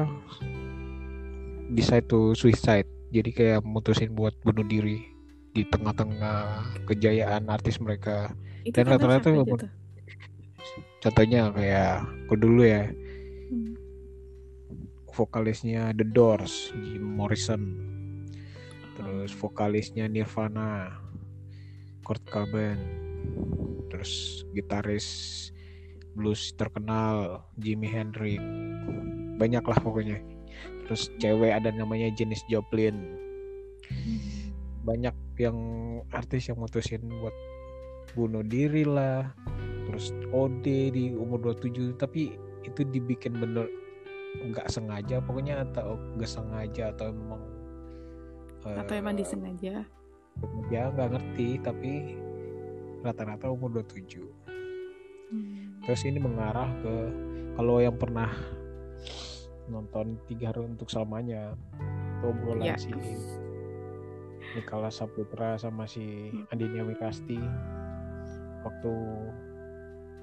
decide 1.74 2.06
to 2.06 2.38
suicide. 2.38 2.86
Jadi 3.10 3.30
kayak 3.34 3.66
mutusin 3.66 4.14
buat 4.14 4.38
bunuh 4.46 4.66
diri 4.66 5.15
di 5.56 5.64
tengah-tengah 5.72 6.68
kejayaan 6.84 7.48
artis 7.48 7.80
mereka. 7.80 8.36
Itu 8.68 8.76
Dan 8.84 8.92
rata-rata? 8.92 9.32
Contohnya 11.00 11.54
kayak 11.56 12.04
aku 12.28 12.36
dulu 12.36 12.68
ya, 12.68 12.92
Hmm. 13.46 13.78
vokalisnya 15.16 15.96
The 15.96 16.04
Doors, 16.12 16.76
Jim 16.76 17.08
Morrison. 17.08 17.62
Terus 19.00 19.32
vokalisnya 19.38 20.12
Nirvana, 20.12 20.92
Kurt 22.04 22.26
Cobain. 22.28 22.82
Terus 23.88 24.44
gitaris 24.52 25.08
blues 26.18 26.52
terkenal 26.60 27.48
Jimi 27.56 27.88
Hendrix. 27.88 28.44
Banyak 29.40 29.64
lah 29.64 29.80
pokoknya. 29.80 30.20
Terus 30.90 31.12
cewek 31.22 31.54
ada 31.54 31.72
namanya 31.72 32.12
Janis 32.18 32.44
Joplin. 32.52 33.16
Banyak 34.86 35.16
yang 35.42 35.58
artis 36.14 36.48
yang 36.48 36.62
mutusin 36.62 37.02
buat 37.10 37.34
bunuh 38.14 38.46
diri 38.46 38.86
lah. 38.86 39.34
Terus 39.90 40.14
OD 40.30 40.66
di 40.94 41.14
umur 41.14 41.54
27 41.58 41.98
tapi 41.98 42.34
itu 42.66 42.82
dibikin 42.86 43.38
bener 43.38 43.70
nggak 44.36 44.68
sengaja 44.68 45.24
pokoknya 45.24 45.64
atau 45.64 45.96
nggak 46.18 46.28
sengaja 46.28 46.92
atau 46.92 47.08
emang 47.08 47.40
Atau 48.66 48.98
eh, 48.98 49.00
emang 49.00 49.16
disengaja? 49.16 49.86
ya 50.68 50.92
nggak 50.92 51.16
ngerti 51.16 51.64
tapi 51.64 51.92
rata-rata 53.00 53.48
umur 53.48 53.72
27 53.80 54.28
Hmm. 55.26 55.82
terus 55.82 56.06
ini 56.06 56.22
mengarah 56.22 56.70
ke 56.86 56.94
kalau 57.58 57.82
yang 57.82 57.98
pernah 57.98 58.30
nonton 59.66 60.22
tiga 60.30 60.54
hari 60.54 60.70
untuk 60.70 60.86
selamanya 60.86 61.58
itu 62.22 62.26
obrolan 62.30 62.62
Ya. 62.62 62.78
si 62.78 62.94
Nikala 64.56 64.88
Saputra 64.88 65.60
sama 65.60 65.84
si 65.84 66.32
Andinia 66.50 66.88
Wikasti. 66.88 67.36
Waktu 68.64 68.94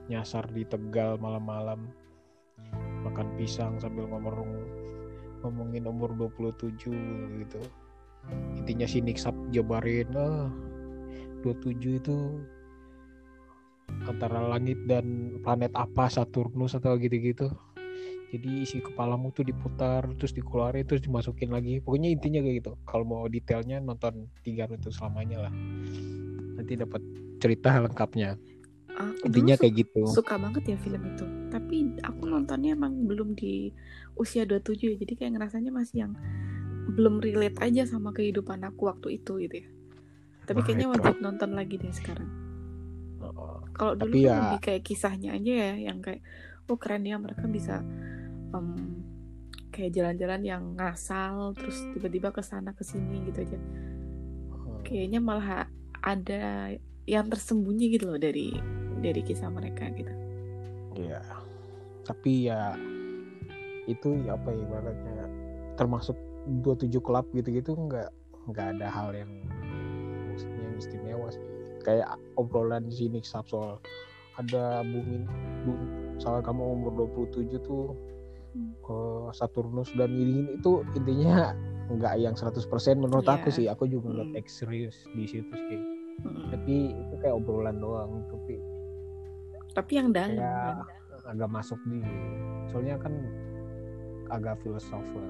nyasar 0.09 0.49
di 0.51 0.65
Tegal 0.65 1.21
malam-malam 1.21 1.87
makan 3.05 3.29
pisang 3.37 3.77
sambil 3.77 4.09
ngomong 4.09 4.49
ngomongin 5.45 5.85
umur 5.85 6.17
27 6.17 7.45
gitu. 7.45 7.61
Intinya 8.57 8.89
si 8.89 9.05
Niksap 9.05 9.35
jabarin 9.53 10.09
ah 10.17 10.49
27 11.45 12.01
itu 12.01 12.19
antara 14.07 14.47
langit 14.49 14.79
dan 14.89 15.37
planet 15.43 15.75
apa 15.75 16.09
Saturnus 16.09 16.79
atau 16.79 16.97
gitu-gitu 16.97 17.51
jadi 18.33 18.65
isi 18.65 18.81
kepalamu 18.81 19.29
tuh 19.31 19.45
diputar 19.45 20.09
terus 20.17 20.33
dikeluarin 20.33 20.83
terus 20.83 21.01
dimasukin 21.01 21.53
lagi 21.53 21.79
pokoknya 21.79 22.09
intinya 22.11 22.41
kayak 22.41 22.57
gitu 22.59 22.73
kalau 22.83 23.05
mau 23.05 23.25
detailnya 23.27 23.77
nonton 23.79 24.27
tiga 24.41 24.65
untuk 24.67 24.89
selamanya 24.89 25.45
lah 25.45 25.53
nanti 26.57 26.73
dapat 26.75 27.03
cerita 27.39 27.77
lengkapnya 27.77 28.41
Aku 28.93 29.25
intinya 29.25 29.57
kayak 29.57 29.75
gitu 29.79 30.05
su- 30.05 30.21
suka 30.21 30.37
banget 30.37 30.69
ya 30.69 30.77
film 30.77 31.01
itu. 31.01 31.25
Tapi 31.49 31.97
aku 32.05 32.29
nontonnya 32.29 32.77
emang 32.77 33.09
belum 33.09 33.33
di 33.33 33.73
usia 34.15 34.45
27 34.45 34.93
ya. 34.93 34.97
Jadi 35.01 35.13
kayak 35.17 35.33
ngerasanya 35.33 35.73
masih 35.73 35.97
yang 36.05 36.13
belum 36.93 37.17
relate 37.19 37.57
aja 37.59 37.89
sama 37.89 38.13
kehidupan 38.13 38.61
aku 38.61 38.93
waktu 38.93 39.17
itu 39.17 39.41
gitu 39.41 39.65
ya. 39.65 39.69
Tapi 40.45 40.61
Nah, 40.61 40.65
kayaknya 40.69 40.87
itu. 40.87 40.95
wajib 40.95 41.17
nonton 41.19 41.51
lagi 41.57 41.81
deh 41.81 41.89
sekarang. 41.89 42.29
Oh, 43.19 43.65
Kalau 43.73 43.97
dulu 43.97 44.13
Tapi 44.13 44.19
kan 44.19 44.29
ya- 44.29 44.41
lebih 44.45 44.61
kayak 44.61 44.83
kisahnya 44.85 45.31
aja 45.33 45.53
ya 45.57 45.73
yang 45.83 45.99
kayak 45.99 46.21
oh 46.69 46.77
keren 46.77 47.03
ya 47.03 47.17
mereka 47.17 47.49
bisa 47.49 47.81
em, 48.53 48.69
kayak 49.73 49.93
jalan-jalan 49.97 50.43
yang 50.45 50.65
ngasal 50.77 51.57
terus 51.57 51.81
tiba-tiba 51.97 52.29
ke 52.31 52.45
sana 52.45 52.77
ke 52.77 52.85
sini 52.85 53.25
gitu 53.33 53.45
aja. 53.45 53.59
oh. 54.53 54.81
Kayaknya 54.85 55.21
malah 55.25 55.67
ada 56.05 56.77
yang 57.09 57.27
tersembunyi 57.27 57.99
gitu 57.99 58.13
loh 58.13 58.21
dari 58.21 58.55
dari 59.03 59.21
kisah 59.25 59.49
mereka 59.49 59.89
gitu. 59.97 60.13
Iya. 60.95 61.25
Tapi 62.05 62.53
ya 62.53 62.77
itu 63.91 64.15
ya 64.23 64.39
apa 64.39 64.55
ya 64.55 64.63
ibaratnya 64.63 65.27
termasuk 65.75 66.15
27 66.63 67.03
klub 67.03 67.27
gitu-gitu 67.35 67.75
nggak 67.75 68.11
nggak 68.51 68.67
ada 68.79 68.87
hal 68.91 69.11
yang 69.15 69.31
maksudnya 70.31 70.63
yang 70.63 70.77
istimewa 70.79 71.29
sih. 71.33 71.43
Kayak 71.83 72.15
obrolan 72.39 72.87
di 72.87 72.95
sini 72.95 73.19
soal 73.25 73.83
ada 74.39 74.87
bumi 74.87 75.27
bu, 75.67 75.73
soal 76.23 76.41
kamu 76.41 76.63
umur 76.63 77.09
27 77.19 77.59
tuh 77.67 77.93
Hmm. 78.53 78.73
ke 78.79 78.99
Saturnus 79.33 79.89
dan 79.93 80.13
ini 80.13 80.45
itu 80.53 80.85
intinya 80.93 81.57
nggak 81.93 82.15
yang 82.19 82.33
100% 82.33 82.61
menurut 82.97 83.25
Iya. 83.25 83.35
aku 83.35 83.49
sih. 83.49 83.67
Aku 83.67 83.85
juga 83.85 84.13
nggak 84.13 84.29
Hmm. 84.35 84.47
serius 84.47 84.97
di 85.11 85.25
situ 85.25 85.49
sih. 85.51 85.81
Mm-mm. 86.23 86.49
Tapi 86.51 86.75
itu 86.93 87.15
kayak 87.19 87.35
obrolan 87.35 87.77
doang 87.77 88.21
tapi 88.29 88.61
Tapi 89.73 89.93
yang 89.95 90.13
dalam 90.13 90.37
kayak 90.37 90.85
kan. 90.85 90.85
agak 91.27 91.49
masuk 91.51 91.81
di 91.87 91.99
soalnya 92.67 92.97
kan 92.99 93.15
agak 94.29 94.61
filosofer 94.61 95.25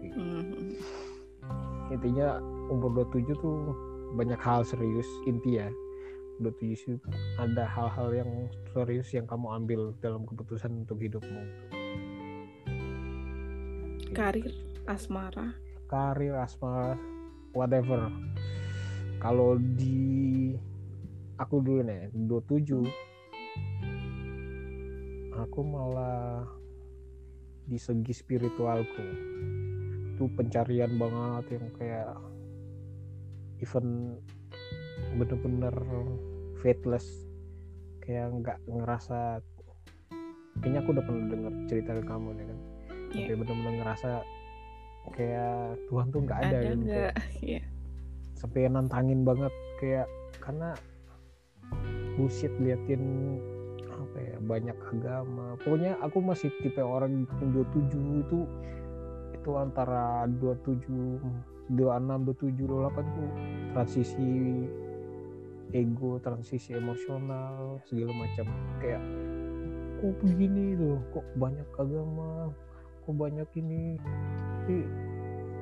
Mm-mm. 0.00 0.72
intinya 1.90 2.40
umur 2.68 3.04
27 3.04 3.36
tuh 3.36 3.76
banyak 4.14 4.38
hal 4.38 4.62
serius 4.62 5.06
inti 5.24 5.58
ya 5.58 5.68
27 6.38 6.96
itu 6.96 7.08
ada 7.36 7.68
hal-hal 7.68 8.08
yang 8.14 8.30
serius 8.72 9.12
yang 9.12 9.26
kamu 9.26 9.46
ambil 9.54 9.80
dalam 10.00 10.24
keputusan 10.24 10.72
untuk 10.80 10.96
hidupmu 10.96 11.42
Karir, 14.10 14.50
asmara. 14.90 15.54
karir 15.86 16.34
asmara 16.34 16.98
whatever. 17.54 18.10
Kalau 19.22 19.54
di 19.58 20.50
aku 21.38 21.62
dulu 21.62 21.86
nih 21.86 22.10
27 22.14 22.90
aku 25.34 25.60
malah 25.62 26.42
di 27.70 27.78
segi 27.78 28.10
spiritualku 28.10 29.06
itu 30.14 30.26
pencarian 30.34 30.90
banget 30.98 31.58
yang 31.58 31.66
kayak 31.78 32.18
even 33.62 34.18
bener-bener 35.14 35.74
faithless. 36.58 37.06
Kayak 38.02 38.34
nggak 38.42 38.58
ngerasa 38.66 39.38
kayaknya 40.58 40.82
aku 40.82 40.98
udah 40.98 41.04
pernah 41.06 41.26
denger 41.30 41.52
cerita 41.70 41.94
dari 41.94 42.06
kamu 42.10 42.28
nih 42.34 42.46
kan 42.50 42.79
Iya. 43.10 43.26
sampai 43.26 43.34
bener-bener 43.42 43.74
ngerasa 43.82 44.10
kayak 45.16 45.80
Tuhan 45.88 46.06
tuh 46.12 46.20
nggak 46.22 46.40
ada, 46.46 46.56
ada 46.60 46.70
gitu. 46.70 46.86
Iya. 47.50 47.62
sampai 48.38 48.60
nantangin 48.72 49.20
banget 49.26 49.52
kayak 49.82 50.08
karena 50.40 50.72
bullshit 52.16 52.52
liatin 52.60 53.36
apa 53.90 54.18
ya 54.18 54.36
banyak 54.40 54.78
agama. 54.92 55.56
Pokoknya 55.60 55.96
aku 56.00 56.18
masih 56.24 56.48
tipe 56.64 56.80
orang 56.80 57.28
yang 57.28 57.48
27 57.52 58.24
itu 58.24 58.38
itu 59.36 59.50
antara 59.56 60.28
27 60.40 61.20
26 61.72 61.76
27 61.76 62.66
28 62.66 63.16
tuh 63.16 63.28
transisi 63.72 64.30
ego 65.70 66.18
transisi 66.18 66.74
emosional 66.74 67.78
segala 67.86 68.12
macam. 68.16 68.46
Kayak 68.82 69.02
kok 70.00 70.16
begini 70.24 70.74
loh? 70.80 70.98
Kok 71.14 71.26
banyak 71.38 71.68
agama 71.78 72.50
kok 73.10 73.18
banyak 73.18 73.50
ini 73.58 73.98
tapi 74.70 74.86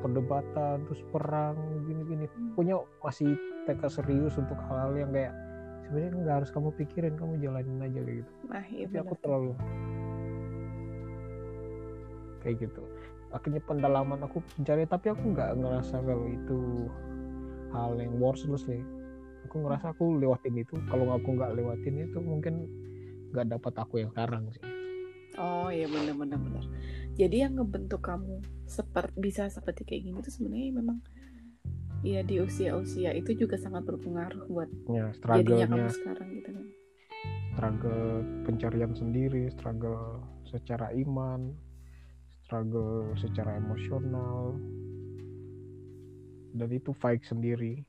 perdebatan 0.05 0.85
terus 0.85 1.00
perang 1.09 1.57
gini-gini. 1.88 2.28
Punya 2.52 2.76
masih 3.00 3.40
teka 3.64 3.88
serius 3.88 4.37
untuk 4.37 4.61
hal-hal 4.69 4.93
yang 4.93 5.11
kayak 5.17 5.33
sebenarnya 5.88 6.11
nggak 6.21 6.37
harus 6.45 6.50
kamu 6.52 6.69
pikirin 6.76 7.17
kamu 7.17 7.40
jalanin 7.40 7.81
aja 7.81 8.00
kayak 8.05 8.17
gitu. 8.21 8.33
Nah 8.52 8.64
iya 8.69 8.85
tapi 8.85 8.97
aku 9.00 9.14
benar. 9.17 9.23
terlalu 9.25 9.52
kayak 12.45 12.57
gitu. 12.69 12.83
Akhirnya 13.33 13.62
pendalaman 13.64 14.21
aku 14.28 14.45
mencari 14.61 14.85
tapi 14.85 15.07
aku 15.09 15.25
nggak 15.33 15.50
ngerasa 15.57 15.97
kalau 16.05 16.26
itu 16.28 16.61
hal 17.73 17.97
yang 17.97 18.12
worthless 18.21 18.69
nih 18.69 18.85
aku 19.49 19.64
ngerasa 19.64 19.97
aku 19.97 20.21
lewatin 20.21 20.52
itu. 20.61 20.76
Kalau 20.93 21.17
aku 21.17 21.33
nggak 21.33 21.57
lewatin 21.57 21.97
itu 21.97 22.19
mungkin 22.21 22.69
nggak 23.33 23.57
dapat 23.57 23.73
aku 23.81 24.05
yang 24.05 24.12
sekarang 24.12 24.52
sih. 24.52 24.61
Oh 25.40 25.73
iya 25.73 25.88
benar 25.88 26.12
benar 26.12 26.38
benar 26.40 26.64
jadi 27.18 27.50
yang 27.50 27.58
ngebentuk 27.58 27.98
kamu 28.00 28.40
seperti 28.70 29.16
bisa 29.18 29.50
seperti 29.50 29.82
kayak 29.82 30.02
gini 30.06 30.18
tuh 30.22 30.30
sebenarnya 30.30 30.70
memang 30.78 30.98
ya 32.06 32.22
di 32.22 32.38
usia-usia 32.38 33.10
itu 33.10 33.34
juga 33.34 33.58
sangat 33.58 33.82
berpengaruh 33.82 34.46
buat 34.46 34.70
ya 34.87 35.10
jadinya 35.10 35.12
struggle-nya. 35.18 35.66
kamu 35.66 35.88
sekarang 35.90 36.28
gitu 36.38 36.50
kan. 36.54 36.66
Struggle 37.58 38.06
pencarian 38.46 38.92
sendiri 38.94 39.42
struggle 39.50 40.22
secara 40.46 40.94
iman 40.94 41.50
struggle 42.46 43.12
secara 43.18 43.58
emosional. 43.58 44.54
Dan 46.54 46.70
itu 46.72 46.94
fight 46.96 47.20
sendiri 47.26 47.82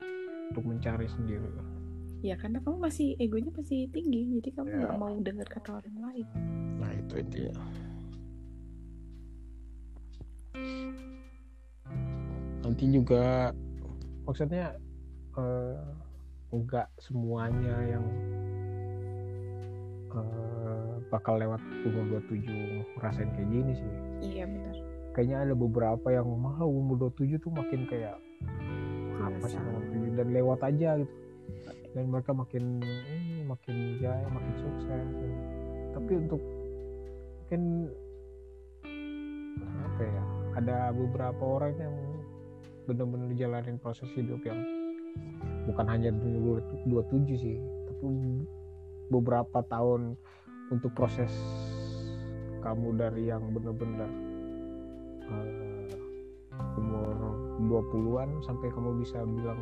untuk 0.51 0.65
mencari 0.67 1.07
sendiri. 1.07 1.47
Ya 2.19 2.35
karena 2.35 2.59
kamu 2.59 2.81
masih 2.81 3.15
egonya 3.15 3.53
masih 3.55 3.87
tinggi 3.93 4.41
jadi 4.41 4.49
kamu 4.51 4.67
Ya. 4.67 4.77
nggak 4.83 4.97
mau 4.99 5.15
dengar 5.23 5.47
kata 5.47 5.79
orang 5.79 5.95
lain. 6.01 6.27
Nah 6.81 6.91
itu 6.91 7.13
intinya 7.23 7.55
nanti 12.69 12.85
juga 12.95 13.49
maksudnya 14.29 14.77
eh, 15.35 15.75
enggak 16.53 16.87
semuanya 17.01 17.75
yang 17.81 18.05
eh, 20.13 20.93
bakal 21.09 21.41
lewat 21.41 21.57
umur 21.83 22.21
27 22.23 22.45
ngerasain 22.95 23.29
kayak 23.33 23.49
gini 23.49 23.73
sih. 23.73 23.91
Iya 24.21 24.45
benar. 24.45 24.75
Kayaknya 25.17 25.37
ada 25.49 25.53
beberapa 25.57 26.07
yang 26.13 26.29
malah 26.37 26.69
umur 26.69 27.11
27 27.11 27.41
tuh 27.41 27.51
makin 27.51 27.89
kayak 27.89 28.15
apa 29.19 29.45
sih 29.49 29.57
Biasa. 29.57 29.65
umur 29.65 29.81
27 29.89 30.17
dan 30.21 30.27
lewat 30.29 30.59
aja 30.63 30.89
gitu. 31.01 31.15
Dan 31.97 32.05
mereka 32.13 32.31
makin 32.37 32.79
ini 32.85 33.41
makin 33.49 33.97
jaya 33.97 34.27
makin 34.29 34.53
sukses. 34.61 35.09
Tapi 35.97 36.11
untuk 36.15 36.41
mungkin 37.43 37.89
apa 39.89 40.01
ya 40.05 40.23
ada 40.57 40.89
beberapa 40.93 41.43
orang 41.43 41.73
yang 41.77 41.95
benar-benar 42.89 43.29
jalanin 43.37 43.77
proses 43.77 44.09
hidup 44.17 44.41
yang 44.41 44.57
bukan 45.69 45.85
hanya 45.85 46.09
dulu 46.09 46.57
27 46.89 47.37
sih 47.37 47.57
tapi 47.85 48.07
beberapa 49.13 49.61
tahun 49.69 50.17
untuk 50.73 50.93
proses 50.97 51.29
kamu 52.65 52.97
dari 52.97 53.29
yang 53.29 53.53
benar-benar 53.53 54.09
eh, 55.29 55.93
umur 56.77 57.15
20-an 57.69 58.41
sampai 58.41 58.73
kamu 58.73 59.01
bisa 59.05 59.21
bilang 59.21 59.61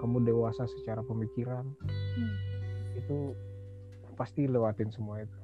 kamu 0.00 0.24
dewasa 0.24 0.64
secara 0.68 1.00
pemikiran 1.04 1.64
Hmm. 2.16 2.32
itu 2.96 3.36
pasti 4.16 4.48
lewatin 4.48 4.88
semua 4.88 5.20
itu 5.20 5.38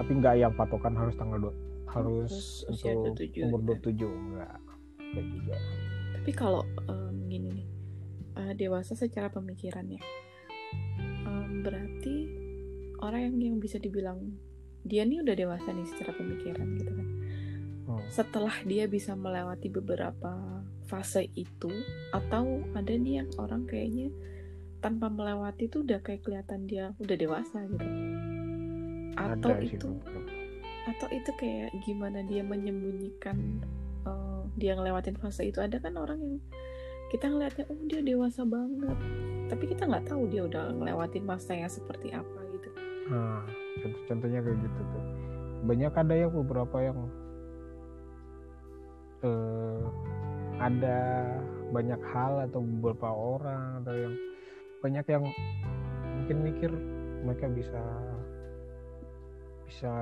tapi 0.00 0.10
nggak 0.16 0.40
yang 0.40 0.52
patokan 0.56 0.96
harus 0.96 1.12
tanggal 1.20 1.36
dua 1.36 1.54
harus 1.96 2.64
usia 2.68 2.92
untuk 2.92 3.16
27 3.16 3.44
umur 3.48 3.60
gitu. 3.64 4.04
27 4.04 4.04
enggak 4.04 4.54
enggak 5.00 5.26
juga 5.32 5.56
Tapi 6.16 6.30
kalau 6.34 6.62
em, 6.90 7.14
gini 7.30 7.48
nih, 7.54 7.68
eh, 8.36 8.52
dewasa 8.58 8.92
secara 8.98 9.30
pemikiran 9.30 9.86
ya, 9.86 10.02
em, 11.24 11.62
berarti 11.62 12.16
orang 13.00 13.30
yang 13.30 13.36
yang 13.38 13.58
bisa 13.62 13.78
dibilang 13.78 14.18
dia 14.86 15.02
nih 15.02 15.22
udah 15.22 15.34
dewasa 15.34 15.74
nih 15.74 15.86
secara 15.86 16.14
pemikiran 16.14 16.66
gitu 16.78 16.92
kan. 16.94 17.08
Hmm. 17.86 18.02
Setelah 18.10 18.54
dia 18.66 18.90
bisa 18.90 19.14
melewati 19.14 19.70
beberapa 19.70 20.62
fase 20.86 21.26
itu, 21.34 21.70
atau 22.14 22.62
ada 22.74 22.94
nih 22.94 23.22
yang 23.22 23.30
orang 23.38 23.66
kayaknya 23.66 24.14
tanpa 24.78 25.10
melewati 25.10 25.66
itu 25.66 25.82
udah 25.82 25.98
kayak 25.98 26.22
kelihatan 26.22 26.70
dia 26.70 26.94
udah 27.02 27.16
dewasa 27.18 27.66
gitu. 27.66 27.86
Atau 29.18 29.50
ada 29.50 29.64
itu. 29.66 29.90
Atau 30.86 31.10
itu 31.10 31.30
kayak 31.34 31.74
gimana 31.82 32.22
dia 32.22 32.46
menyembunyikan 32.46 33.60
eh, 34.06 34.42
dia 34.54 34.78
ngelewatin 34.78 35.18
fase 35.18 35.50
itu? 35.50 35.58
Ada 35.58 35.82
kan 35.82 35.98
orang 35.98 36.18
yang 36.22 36.36
kita 37.10 37.30
ngeliatnya 37.30 37.64
oh 37.70 37.80
dia 37.86 38.00
dewasa 38.02 38.42
banget. 38.46 38.98
Tapi 39.46 39.64
kita 39.70 39.82
nggak 39.86 40.06
tahu 40.10 40.26
dia 40.30 40.42
udah 40.46 40.74
ngelewatin 40.74 41.24
masa 41.26 41.54
yang 41.54 41.70
seperti 41.70 42.10
apa 42.14 42.40
gitu. 42.54 42.68
Nah, 43.10 43.42
contoh-contohnya 43.82 44.40
kayak 44.42 44.58
gitu 44.62 44.80
tuh. 44.90 45.04
Banyak 45.66 45.92
ada 45.94 46.14
yang 46.14 46.32
beberapa 46.34 46.76
yang 46.82 46.98
eh, 49.26 49.82
ada 50.56 50.98
banyak 51.70 52.00
hal 52.14 52.46
atau 52.48 52.60
beberapa 52.62 53.08
orang 53.10 53.82
atau 53.82 53.94
yang 53.94 54.14
banyak 54.80 55.04
yang 55.10 55.24
mungkin 56.16 56.36
mikir 56.46 56.70
mereka 57.26 57.46
bisa 57.50 57.80
bisa 59.66 59.92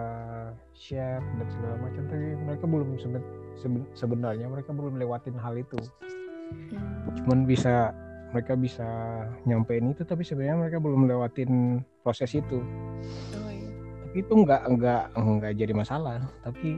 share 0.72 1.20
dan 1.20 1.46
segala 1.48 1.76
macam 1.80 2.02
tapi 2.06 2.26
mereka 2.36 2.64
belum 2.64 2.88
seben- 2.94 3.28
seben- 3.54 3.88
sebenarnya 3.92 4.46
mereka 4.46 4.70
belum 4.70 4.96
lewatin 4.96 5.34
hal 5.34 5.56
itu. 5.56 5.80
Cuman 7.16 7.44
bisa 7.44 7.90
mereka 8.30 8.54
bisa 8.54 8.88
nyampein 9.44 9.88
itu 9.88 10.02
tapi 10.02 10.20
sebenarnya 10.20 10.58
mereka 10.58 10.78
belum 10.78 11.06
lewatin 11.06 11.52
proses 12.02 12.34
itu. 12.34 12.60
Oh 12.60 13.48
iya. 13.48 13.70
Tapi 14.04 14.16
itu 14.20 14.32
nggak 14.34 14.62
nggak 14.70 15.02
nggak 15.14 15.52
jadi 15.54 15.72
masalah 15.72 16.20
tapi 16.40 16.76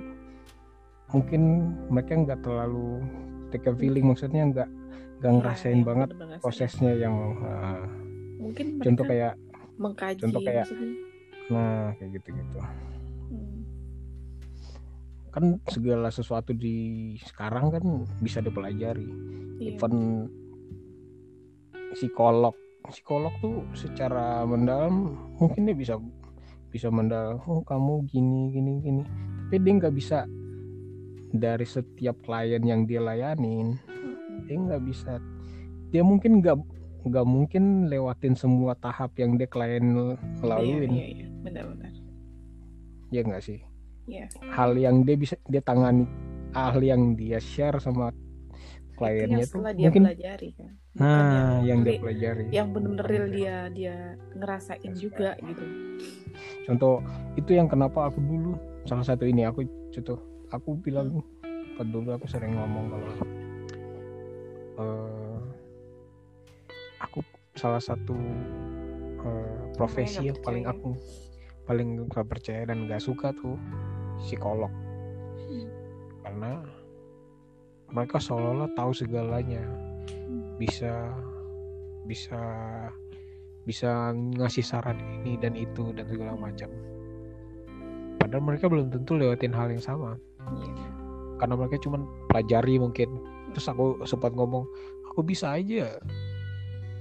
mungkin 1.09 1.43
mereka 1.87 2.13
nggak 2.15 2.41
terlalu 2.41 3.03
take 3.49 3.65
a 3.65 3.75
feeling 3.75 4.07
maksudnya 4.07 4.43
nggak 4.45 4.69
nggak 5.17 5.33
Iya, 5.33 5.39
ngerasain 5.39 5.79
iya, 5.79 5.87
banget 5.87 6.09
prosesnya 6.39 6.93
yang 6.93 7.15
uh, 7.41 7.83
mungkin 8.37 8.79
contoh 8.79 9.05
kayak 9.05 9.33
mengkaji 9.77 10.21
contoh 10.21 10.41
kayak- 10.41 10.67
maksudnya. 10.67 10.91
Nah 11.49 11.95
kayak 11.97 12.11
gitu 12.17 12.29
gitu 12.33 12.59
Hmm. 13.27 13.67
kan 15.35 15.45
segala 15.67 16.09
sesuatu 16.09 16.55
di 16.55 16.77
sekarang 17.21 17.75
kan 17.75 17.85
bisa 18.23 18.39
dipelajari 18.39 19.11
Iya. 19.59 19.75
even 19.75 20.31
psikolog 21.91 22.55
psikolog 22.87 23.35
tuh 23.41 23.67
secara 23.73 24.45
mendalam 24.45 25.19
mungkin 25.37 25.67
dia 25.67 25.75
bisa 25.75 25.95
bisa 26.71 26.87
mendalam 26.87 27.43
oh 27.43 27.63
kamu 27.63 28.07
gini 28.07 28.53
gini 28.53 28.73
gini 28.79 29.03
tapi 29.49 29.59
dia 29.59 29.73
nggak 29.75 29.95
bisa 29.97 30.19
dari 31.33 31.67
setiap 31.67 32.15
klien 32.23 32.63
yang 32.63 32.87
dia 32.87 33.03
layanin 33.03 33.75
Mm-mm. 33.83 34.47
dia 34.47 34.55
nggak 34.55 34.83
bisa 34.87 35.19
dia 35.91 36.07
mungkin 36.07 36.39
nggak 36.39 36.63
nggak 37.07 37.27
mungkin 37.27 37.87
lewatin 37.87 38.35
semua 38.35 38.75
tahap 38.75 39.15
yang 39.15 39.39
dia 39.39 39.47
klien 39.47 39.95
Iya, 39.95 40.43
laluin 40.43 40.91
iya, 40.91 41.07
iya. 41.23 41.27
benar-benar. 41.47 41.93
Ya 43.15 43.21
nggak 43.23 43.43
sih? 43.47 43.61
Iya. 44.07 44.31
hal 44.55 44.79
yang 44.79 45.03
dia 45.03 45.19
bisa 45.19 45.35
dia 45.51 45.59
tangani 45.59 46.07
hal 46.55 46.79
yang 46.79 47.19
dia 47.19 47.43
share 47.43 47.75
sama 47.83 48.15
kliennya 48.95 49.43
yang 49.43 49.51
tuh 49.51 49.59
setelah 49.59 49.73
dia 49.75 49.87
mungkin 49.91 50.03
pelajari 50.07 50.49
kan. 50.55 50.71
Bukan 50.97 51.03
nah 51.03 51.59
yang 51.67 51.79
dia 51.83 51.91
nanti 51.91 52.03
pelajari. 52.07 52.45
yang 52.55 52.69
bener-bener 52.71 53.07
real 53.11 53.27
dia 53.29 53.57
dia 53.75 53.95
ngerasain 54.39 54.93
juga 54.95 55.35
gitu. 55.43 55.65
Contoh 56.71 57.03
itu 57.35 57.51
yang 57.51 57.67
kenapa 57.67 58.09
aku 58.09 58.23
dulu 58.23 58.55
salah 58.87 59.03
satu 59.03 59.27
ini 59.27 59.43
aku 59.43 59.67
contoh 59.91 60.23
aku 60.55 60.79
bilang 60.79 61.19
pas 61.75 61.85
dulu 61.85 62.09
aku 62.15 62.27
sering 62.31 62.55
ngomong 62.55 62.87
kalau 62.89 63.11
eh, 64.81 65.26
aku 67.01 67.21
salah 67.57 67.81
satu 67.81 68.17
eh, 69.25 69.61
profesi 69.77 70.29
yang 70.29 70.39
paling 70.41 70.69
aku 70.69 70.97
paling 71.67 72.07
gak 72.09 72.31
percaya 72.31 72.63
dan 72.69 72.87
gak 72.87 73.03
suka 73.03 73.35
tuh 73.35 73.59
psikolog. 74.23 74.73
Hmm. 75.47 75.69
karena 76.27 76.59
mereka 77.95 78.19
seolah-olah 78.19 78.73
tahu 78.75 78.91
segalanya. 78.91 79.63
Bisa 80.59 81.15
bisa 82.07 82.41
bisa 83.67 84.15
ngasih 84.15 84.63
saran 84.63 84.99
ini 85.23 85.39
dan 85.39 85.55
itu 85.55 85.95
dan 85.95 86.07
segala 86.11 86.35
macam. 86.35 86.71
Padahal 88.19 88.43
mereka 88.43 88.67
belum 88.67 88.91
tentu 88.91 89.15
lewatin 89.15 89.55
hal 89.55 89.71
yang 89.71 89.83
sama. 89.83 90.19
Iya. 90.47 90.87
karena 91.37 91.53
mereka 91.53 91.77
cuma 91.83 92.01
pelajari 92.33 92.81
mungkin. 92.81 93.11
Terus 93.53 93.67
aku 93.69 94.01
sempat 94.09 94.33
ngomong 94.33 94.65
aku 95.13 95.21
bisa 95.21 95.53
aja 95.53 96.01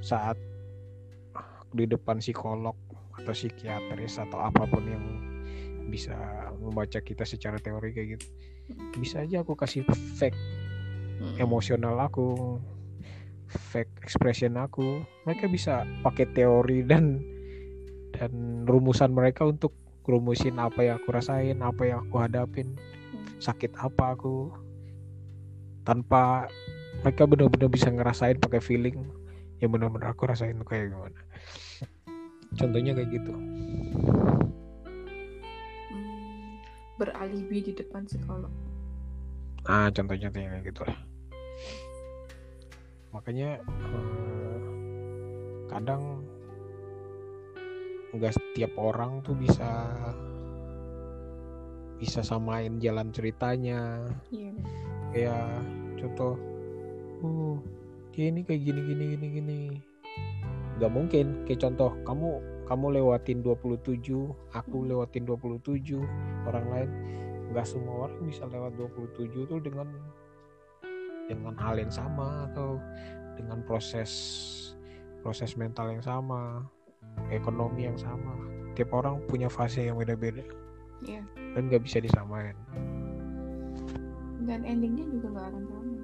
saat 0.05 0.37
di 1.73 1.89
depan 1.89 2.21
psikolog 2.21 2.77
atau 3.17 3.33
psikiatris 3.33 4.21
atau 4.21 4.45
apa 4.45 4.63
pun 4.69 4.85
yang 4.85 5.05
bisa 5.89 6.15
membaca 6.61 7.01
kita 7.01 7.25
secara 7.25 7.57
teori 7.57 7.91
kayak 7.93 8.17
gitu 8.17 8.27
bisa 8.97 9.21
aja 9.25 9.41
aku 9.41 9.57
kasih 9.57 9.85
fake 10.17 10.37
Hmm. 11.15 11.39
emosional 11.39 11.95
aku 11.95 12.59
fake 13.47 14.03
expression 14.03 14.59
aku. 14.59 15.03
Mereka 15.23 15.47
bisa 15.47 15.87
pakai 16.03 16.27
teori 16.35 16.83
dan 16.83 17.23
dan 18.11 18.63
rumusan 18.67 19.11
mereka 19.11 19.47
untuk 19.47 19.75
rumusin 20.07 20.59
apa 20.61 20.85
yang 20.85 20.95
aku 21.01 21.09
rasain 21.15 21.59
apa 21.63 21.83
yang 21.87 22.03
aku 22.03 22.15
hadapin. 22.19 22.75
Sakit 23.39 23.75
apa 23.79 24.15
aku? 24.15 24.51
Tanpa 25.87 26.49
mereka 27.03 27.29
benar-benar 27.29 27.69
bisa 27.69 27.91
ngerasain 27.91 28.41
pakai 28.41 28.59
feeling 28.59 29.05
yang 29.63 29.69
benar-benar 29.71 30.11
aku 30.11 30.27
rasain 30.27 30.59
kayak 30.63 30.91
gimana. 30.91 31.19
Contohnya 32.59 32.91
kayak 32.95 33.09
gitu. 33.11 33.33
Hmm, 35.91 36.59
beralibi 36.99 37.71
di 37.71 37.73
depan 37.75 38.07
psikolog. 38.07 38.51
Ah 39.65 39.89
contohnya 39.89 40.29
kayak 40.29 40.61
gitu 40.69 40.85
lah 40.85 40.99
makanya 43.15 43.63
eh, 43.63 44.59
kadang 45.71 46.19
nggak 48.11 48.35
setiap 48.35 48.75
orang 48.75 49.23
tuh 49.23 49.35
bisa 49.39 49.87
bisa 51.95 52.19
samain 52.19 52.75
jalan 52.83 53.07
ceritanya. 53.15 54.11
Iya. 54.27 54.51
Kayak 55.15 55.63
contoh 55.95 56.35
uh 57.23 57.55
dia 58.15 58.32
ini 58.32 58.47
kayak 58.47 58.63
gini 58.63 58.82
gini 58.88 59.04
gini 59.12 59.28
gini. 59.28 59.60
Nggak 60.80 60.91
mungkin. 60.91 61.43
Kayak 61.43 61.67
contoh 61.67 61.91
kamu 62.08 62.30
kamu 62.65 62.86
lewatin 62.97 63.43
27 63.43 64.32
aku 64.56 64.78
lewatin 64.88 65.28
27 65.28 65.99
orang 66.47 66.65
lain. 66.71 66.89
Nggak 67.51 67.67
semua 67.67 68.08
orang 68.08 68.23
bisa 68.23 68.47
lewat 68.47 68.80
27 68.80 69.51
tuh 69.51 69.60
dengan 69.60 69.91
dengan 71.28 71.60
hal 71.60 71.75
yang 71.75 71.91
sama 71.91 72.47
atau 72.51 72.80
dengan 73.36 73.60
proses 73.67 74.12
proses 75.19 75.60
mental 75.60 75.91
yang 75.91 76.04
sama 76.04 76.63
ekonomi 77.36 77.91
yang 77.91 77.99
sama. 77.99 78.39
Tiap 78.80 78.95
orang 78.95 79.19
punya 79.28 79.51
fase 79.51 79.91
yang 79.91 79.99
beda-beda. 79.99 80.43
Iya. 81.04 81.23
Dan 81.36 81.67
nggak 81.67 81.84
bisa 81.84 81.99
disamain. 81.99 82.56
Dan 84.47 84.63
endingnya 84.63 85.04
juga 85.12 85.28
nggak 85.36 85.47
akan 85.51 85.63
sama. 85.67 85.95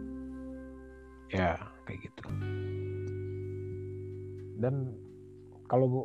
Ya 1.31 1.70
kayak 1.85 1.99
gitu. 2.07 2.23
Dan 4.61 4.95
kalau 5.65 5.85
bu 5.87 6.01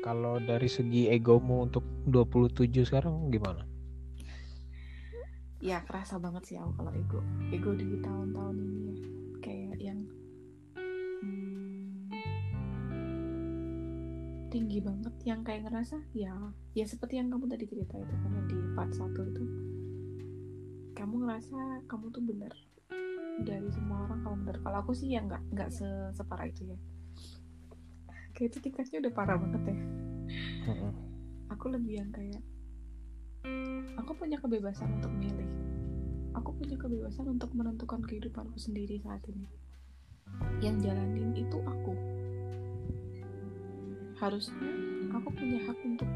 kalau 0.00 0.38
dari 0.38 0.70
segi 0.70 1.10
egomu 1.10 1.66
untuk 1.66 1.82
27 2.08 2.86
sekarang 2.86 3.28
gimana? 3.34 3.66
Ya 5.58 5.82
kerasa 5.82 6.22
banget 6.22 6.46
sih 6.46 6.56
aku 6.56 6.70
kalau 6.78 6.92
ego 6.94 7.20
ego 7.50 7.70
di 7.74 7.98
tahun-tahun 7.98 8.56
ini 8.56 8.78
ya. 8.86 8.96
Kayak 9.42 9.76
yang 9.82 10.00
hmm, 11.22 12.14
tinggi 14.48 14.78
banget 14.80 15.14
yang 15.26 15.40
kayak 15.44 15.68
ngerasa 15.68 16.00
ya 16.16 16.32
ya 16.72 16.86
seperti 16.88 17.20
yang 17.20 17.28
kamu 17.28 17.50
tadi 17.50 17.64
cerita 17.68 18.00
itu 18.00 18.14
kan 18.22 18.32
di 18.48 18.56
part 18.72 18.92
satu 18.96 19.20
itu 19.28 19.44
kamu 20.96 21.14
ngerasa 21.26 21.58
kamu 21.86 22.06
tuh 22.10 22.22
bener 22.24 22.52
dari 23.46 23.68
semua 23.70 24.06
orang 24.06 24.20
kamu 24.24 24.36
bener 24.42 24.56
kalau 24.64 24.78
aku 24.82 24.92
sih 24.94 25.14
ya 25.14 25.20
nggak 25.22 25.42
nggak 25.54 25.70
se- 25.70 26.12
separah 26.14 26.46
itu 26.50 26.74
ya. 26.74 26.78
Kayak 28.34 28.54
itu 28.54 28.58
tingkatnya 28.70 28.98
udah 29.06 29.12
parah 29.14 29.36
banget 29.38 29.62
ya. 29.74 29.76
Aku 31.54 31.72
lebih 31.72 32.02
yang 32.02 32.10
kayak 32.14 32.42
aku 33.98 34.12
punya 34.14 34.38
kebebasan 34.38 34.98
untuk 34.98 35.12
milih. 35.14 35.48
Aku 36.38 36.54
punya 36.54 36.76
kebebasan 36.78 37.26
untuk 37.26 37.50
menentukan 37.54 38.04
kehidupanku 38.04 38.58
sendiri 38.60 39.02
saat 39.02 39.22
ini. 39.26 39.48
Yang 40.62 40.90
jalanin 40.90 41.34
itu 41.34 41.58
aku. 41.66 41.94
Harusnya 44.18 44.70
aku 45.14 45.28
punya 45.34 45.58
hak 45.66 45.78
untuk 45.82 46.10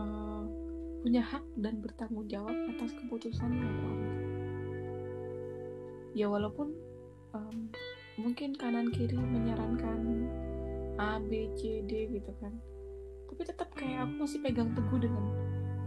eh, 0.00 0.44
punya 1.00 1.22
hak 1.24 1.44
dan 1.60 1.80
bertanggung 1.80 2.28
jawab 2.28 2.56
atas 2.76 2.92
keputusan 2.96 3.50
yang 3.50 3.68
aku 3.72 3.86
ambil 3.88 4.19
ya 6.16 6.26
walaupun 6.26 6.74
em, 7.34 7.70
mungkin 8.18 8.52
kanan 8.58 8.90
kiri 8.90 9.16
menyarankan 9.16 10.26
A 11.00 11.22
B 11.22 11.48
C 11.56 11.80
D 11.86 12.10
gitu 12.10 12.32
kan. 12.42 12.52
Tapi 13.30 13.42
tetap 13.46 13.70
kayak 13.78 14.04
aku 14.04 14.26
masih 14.26 14.42
pegang 14.42 14.74
teguh 14.74 15.00
dengan 15.00 15.24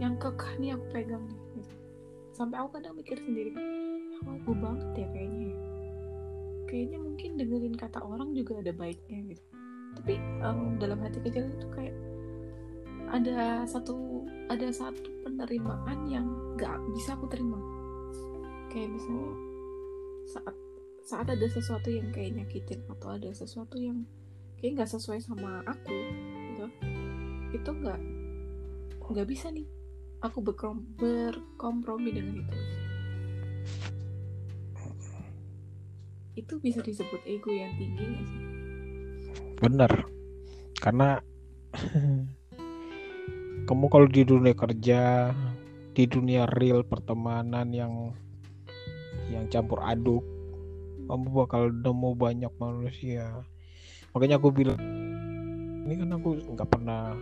yang 0.02 0.18
kekeh 0.18 0.58
nih 0.58 0.74
aku 0.74 0.84
pegang 0.90 1.22
nih 1.28 1.38
gitu. 1.60 1.74
sampai 2.34 2.58
aku 2.58 2.82
kadang 2.82 2.98
mikir 2.98 3.14
sendiri 3.14 3.54
aku 4.18 4.30
aku 4.42 4.50
banget 4.58 4.88
ya 4.98 5.06
kayaknya 5.14 5.42
ya. 5.54 5.58
Kayaknya 6.64 6.98
mungkin 6.98 7.30
dengerin 7.38 7.76
kata 7.78 7.98
orang 8.02 8.34
juga 8.34 8.58
ada 8.58 8.72
baiknya 8.74 9.18
gitu. 9.30 9.44
Tapi 9.94 10.14
em, 10.18 10.60
dalam 10.82 10.98
hati 10.98 11.22
kecil 11.22 11.46
itu 11.46 11.66
kayak 11.70 11.94
ada 13.14 13.62
satu 13.68 14.26
ada 14.50 14.66
satu 14.74 15.06
penerimaan 15.22 16.10
yang 16.10 16.26
gak 16.58 16.74
bisa 16.96 17.14
aku 17.14 17.30
terima. 17.30 17.60
Kayak 18.72 18.98
misalnya 18.98 19.30
saat 20.28 20.56
saat 21.04 21.26
ada 21.28 21.46
sesuatu 21.48 21.92
yang 21.92 22.08
kayak 22.10 22.40
nyakitin 22.40 22.80
atau 22.88 23.12
ada 23.12 23.28
sesuatu 23.32 23.76
yang 23.76 24.08
kayak 24.56 24.80
nggak 24.80 24.90
sesuai 24.90 25.20
sama 25.20 25.60
aku 25.68 25.92
gitu 26.52 26.66
itu 27.52 27.70
nggak 27.70 28.00
nggak 29.04 29.28
bisa 29.28 29.52
nih 29.52 29.68
aku 30.24 30.40
berkom 30.40 30.80
berkompromi 30.96 32.08
dengan 32.16 32.40
itu. 32.40 32.56
Itu 36.34 36.58
bisa 36.58 36.80
disebut 36.80 37.20
ego 37.28 37.52
yang 37.52 37.76
tinggi 37.76 38.04
nggak 38.08 38.24
sih? 38.24 38.42
Bener 39.60 39.92
karena 40.80 41.20
kamu 43.68 43.86
kalau 43.92 44.08
di 44.08 44.22
dunia 44.24 44.56
kerja 44.56 45.32
di 45.94 46.04
dunia 46.10 46.48
real 46.48 46.82
pertemanan 46.82 47.70
yang 47.70 47.92
yang 49.32 49.48
campur 49.48 49.80
aduk. 49.80 50.24
Kamu 51.04 51.26
bakal 51.36 51.68
nemu 51.68 52.10
banyak 52.16 52.52
manusia. 52.56 53.44
Makanya 54.16 54.40
aku 54.40 54.48
bilang 54.54 54.80
ini 55.84 56.00
kan 56.00 56.16
aku 56.16 56.40
nggak 56.56 56.70
pernah 56.72 57.12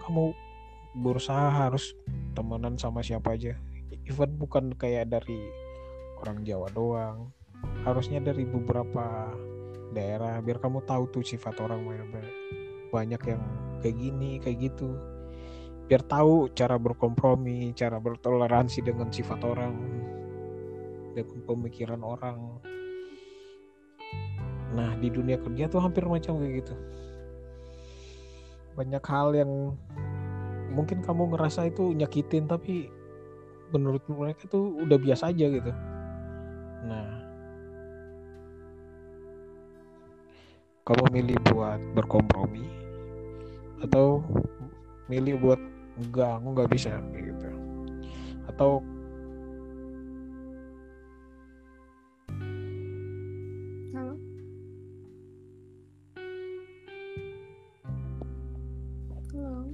kamu 0.00 0.32
berusaha 1.04 1.52
harus 1.52 1.92
temenan 2.32 2.80
sama 2.80 3.04
siapa 3.04 3.36
aja. 3.36 3.54
Even 4.08 4.34
bukan 4.40 4.72
kayak 4.74 5.12
dari 5.12 5.38
orang 6.24 6.40
Jawa 6.42 6.72
doang. 6.72 7.30
Harusnya 7.84 8.18
dari 8.24 8.48
beberapa 8.48 9.28
daerah 9.92 10.40
biar 10.40 10.56
kamu 10.62 10.86
tahu 10.88 11.04
tuh 11.12 11.24
sifat 11.26 11.60
orang 11.60 11.84
banyak 12.90 13.22
yang 13.28 13.42
kayak 13.84 13.96
gini 13.98 14.30
kayak 14.40 14.72
gitu. 14.72 14.96
Biar 15.84 16.00
tahu 16.06 16.48
cara 16.54 16.78
berkompromi 16.78 17.74
cara 17.76 18.00
bertoleransi 18.00 18.80
dengan 18.82 19.10
sifat 19.12 19.42
orang 19.42 19.74
dengan 21.14 21.40
pemikiran 21.46 22.00
orang. 22.02 22.60
Nah 24.70 24.94
di 25.02 25.10
dunia 25.10 25.38
kerja 25.42 25.66
tuh 25.66 25.82
hampir 25.82 26.06
macam 26.06 26.38
kayak 26.38 26.62
gitu. 26.62 26.74
Banyak 28.78 29.04
hal 29.04 29.28
yang 29.34 29.74
mungkin 30.70 31.02
kamu 31.02 31.34
ngerasa 31.34 31.66
itu 31.66 31.90
nyakitin 31.90 32.46
tapi 32.46 32.86
menurut 33.74 34.02
mereka 34.06 34.46
tuh 34.46 34.78
udah 34.86 34.98
biasa 34.98 35.34
aja 35.34 35.46
gitu. 35.50 35.72
Nah 36.86 37.08
kamu 40.86 41.04
milih 41.22 41.38
buat 41.54 41.78
berkompromi 41.94 42.66
atau 43.82 44.22
milih 45.06 45.38
buat 45.38 45.60
enggak 45.98 46.30
aku 46.38 46.46
nggak 46.54 46.70
bisa 46.70 46.94
gitu. 47.14 47.48
Atau 48.50 48.82
halo? 53.90 54.14
Halo? 59.34 59.66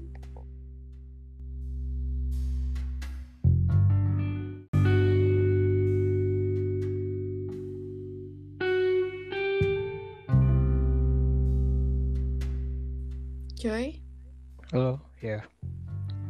Joy, 13.56 14.00
halo 14.72 15.00
ya. 15.20 15.44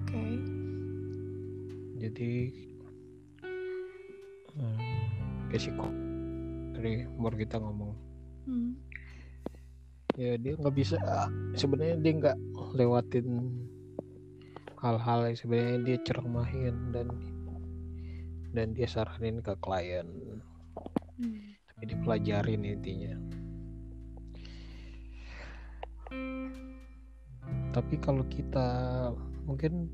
Oke. 0.07 0.27
jadi 1.99 2.31
hmm, 4.55 4.79
kayak 5.51 5.62
tadi 6.77 7.09
baru 7.17 7.37
kita 7.41 7.57
ngomong 7.59 7.93
Hmm. 8.47 8.79
ya 10.15 10.39
dia 10.39 10.55
nggak 10.55 10.77
bisa 10.77 11.03
sebenarnya 11.59 11.99
dia 11.99 12.12
nggak 12.15 12.39
lewatin 12.79 13.27
hal-hal 14.79 15.27
yang 15.27 15.35
sebenarnya 15.35 15.79
dia 15.83 15.99
ceramahin 16.07 16.95
dan 16.95 17.11
dan 18.55 18.71
dia 18.71 18.87
saranin 18.87 19.43
ke 19.43 19.51
klien 19.59 20.07
Hmm. 21.19 21.59
tapi 21.75 21.83
dipelajarin 21.91 22.62
intinya 22.62 23.17
tapi 27.75 27.95
kalau 27.99 28.23
kita 28.31 28.69
mungkin 29.43 29.91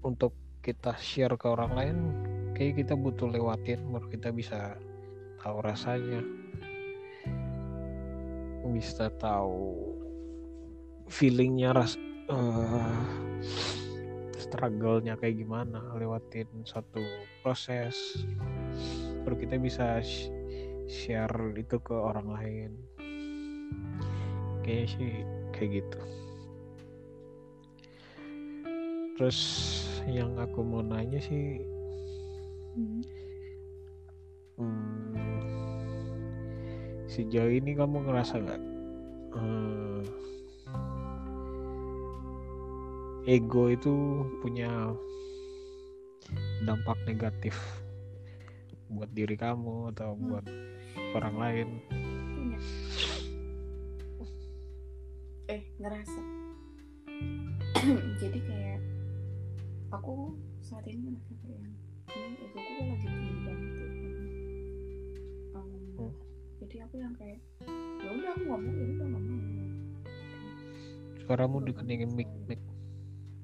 untuk 0.00 0.32
kita 0.64 0.96
share 0.96 1.36
ke 1.36 1.46
orang 1.52 1.72
lain 1.76 1.96
kayak 2.56 2.80
kita 2.80 2.96
butuh 2.96 3.28
lewatin 3.28 3.82
baru 3.92 4.08
kita 4.08 4.32
bisa 4.32 4.74
tahu 5.44 5.60
rasanya. 5.60 6.24
Bisa 8.72 9.12
tahu 9.20 9.92
feelingnya 11.12 11.76
ras 11.76 12.00
eh, 12.32 13.04
struggle-nya 14.40 15.20
kayak 15.20 15.44
gimana 15.44 15.84
lewatin 16.00 16.48
satu 16.64 17.04
proses. 17.44 18.24
Baru 19.20 19.36
kita 19.36 19.60
bisa 19.60 20.00
sh- 20.00 20.32
share 20.88 21.52
itu 21.60 21.76
ke 21.76 21.92
orang 21.92 22.32
lain. 22.32 22.72
Kayaknya 24.64 24.88
sih 24.88 25.12
kayak 25.52 25.70
gitu. 25.84 26.00
Terus 29.20 29.38
yang 30.08 30.40
aku 30.40 30.64
mau 30.64 30.80
nanya 30.80 31.20
sih 31.20 31.60
Hmm. 32.74 33.06
hmm, 34.58 35.33
sejauh 37.14 37.46
ini 37.46 37.78
kamu 37.78 38.10
ngerasa 38.10 38.42
nggak 38.42 38.62
eh, 39.38 40.02
ego 43.30 43.70
itu 43.70 43.94
punya 44.42 44.90
dampak 46.66 46.98
negatif 47.06 47.54
buat 48.90 49.06
diri 49.14 49.38
kamu 49.38 49.94
atau 49.94 50.18
Hmm. 50.18 50.26
buat 50.26 50.46
orang 51.14 51.36
lain 51.38 51.68
Punya. 52.34 52.58
Eh, 55.44 55.62
ngerasa. 55.78 56.20
Jadi 58.20 58.38
kayak 58.42 58.80
aku 59.94 60.34
saat 60.64 60.84
ini 60.88 61.14
ngerasa 61.14 61.32
kayak 61.44 61.62
ini 62.16 62.34
ego 62.42 62.58
gue 62.58 62.84
lagi 62.90 63.23
Jadi 66.74 66.90
aku 66.90 66.96
yang 66.98 67.14
kayak 67.14 67.38
ya 68.02 68.10
udah 68.10 68.30
aku 68.34 68.42
ngomong 68.50 68.74
ya 68.74 68.86
udah 68.98 69.06
ngomong. 69.14 69.42
suaramu 71.22 71.56
dikeningin 71.62 72.10
mic 72.18 72.26
mic 72.50 72.58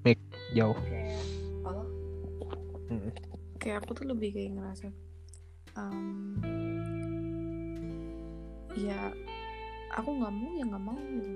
mic 0.03 0.19
jauh 0.51 0.75
Kayak. 0.83 1.23
Mm-mm. 2.91 3.15
Kayak 3.63 3.87
aku 3.87 4.03
tuh 4.03 4.11
lebih 4.11 4.35
kayak 4.35 4.59
ngerasa 4.59 4.91
um, 5.79 6.43
ya 8.75 9.15
aku 9.95 10.11
nggak 10.11 10.35
mau 10.35 10.51
ya 10.59 10.65
nggak 10.67 10.85
mau 10.91 10.99
gitu 10.99 11.33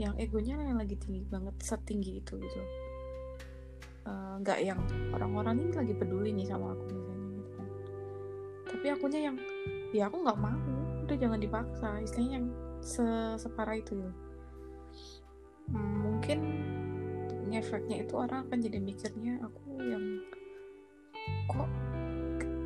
yang 0.00 0.16
egonya 0.16 0.56
yang 0.56 0.80
lagi 0.80 0.96
tinggi 0.96 1.28
banget 1.28 1.52
setinggi 1.60 2.24
itu 2.24 2.32
gitu 2.40 2.60
Eh, 4.08 4.34
nggak 4.40 4.58
yang 4.64 4.80
orang-orang 5.12 5.68
ini 5.68 5.72
lagi 5.76 5.92
peduli 5.92 6.32
nih 6.32 6.48
sama 6.48 6.72
aku 6.72 6.96
misalnya 6.96 7.28
gitu 7.28 7.52
kan 7.52 7.68
tapi 8.72 8.86
akunya 8.88 9.20
yang 9.28 9.36
ya 9.94 10.10
aku 10.10 10.22
nggak 10.22 10.40
mau. 10.40 10.58
Udah 11.06 11.16
jangan 11.18 11.38
dipaksa. 11.38 11.88
Istilahnya 12.02 12.32
yang 12.42 12.46
se- 12.82 13.38
separah 13.38 13.76
itu 13.78 13.92
ya. 13.98 14.10
Hmm, 15.70 15.94
mungkin 16.02 16.38
ngefeknya 17.46 18.06
itu 18.06 18.14
orang 18.18 18.46
akan 18.46 18.58
jadi 18.58 18.78
mikirnya 18.82 19.38
aku 19.42 19.78
yang 19.82 20.04
kok 21.46 21.70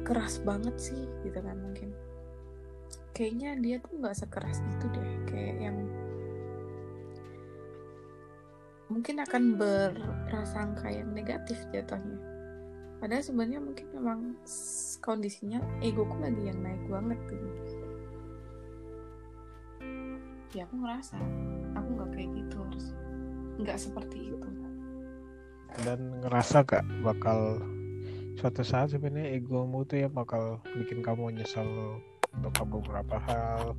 keras 0.04 0.40
banget 0.44 0.76
sih 0.80 1.02
gitu 1.24 1.38
kan 1.40 1.56
mungkin. 1.60 1.92
Kayaknya 3.12 3.50
dia 3.60 3.76
tuh 3.84 4.00
nggak 4.00 4.16
sekeras 4.16 4.60
itu 4.64 4.86
deh. 4.96 5.10
Kayak 5.28 5.56
yang 5.60 5.78
mungkin 8.90 9.22
akan 9.22 9.54
berprasangka 9.54 10.90
yang 10.90 11.14
negatif 11.14 11.62
jatuhnya 11.70 12.39
padahal 13.00 13.24
sebenarnya 13.24 13.60
mungkin 13.64 13.86
memang 13.96 14.20
kondisinya 15.00 15.58
egoku 15.80 16.20
lagi 16.20 16.52
yang 16.52 16.60
naik 16.60 16.84
banget 16.86 17.18
gitu. 17.32 17.72
Ya 20.52 20.68
aku 20.68 20.76
ngerasa 20.84 21.16
aku 21.74 21.88
nggak 21.96 22.10
kayak 22.12 22.30
gitu 22.36 22.56
harus 22.60 22.86
nggak 23.56 23.78
seperti 23.80 24.18
itu. 24.30 24.48
Dan 25.86 26.20
ngerasa 26.20 26.66
gak 26.66 26.84
bakal 27.00 27.62
suatu 28.36 28.60
saat 28.66 28.92
sebenarnya 28.92 29.38
egomu 29.38 29.86
tuh 29.86 30.04
ya 30.04 30.08
bakal 30.10 30.58
bikin 30.76 31.00
kamu 31.00 31.40
nyesel 31.40 32.02
untuk 32.36 32.52
beberapa 32.68 33.16
hal 33.22 33.78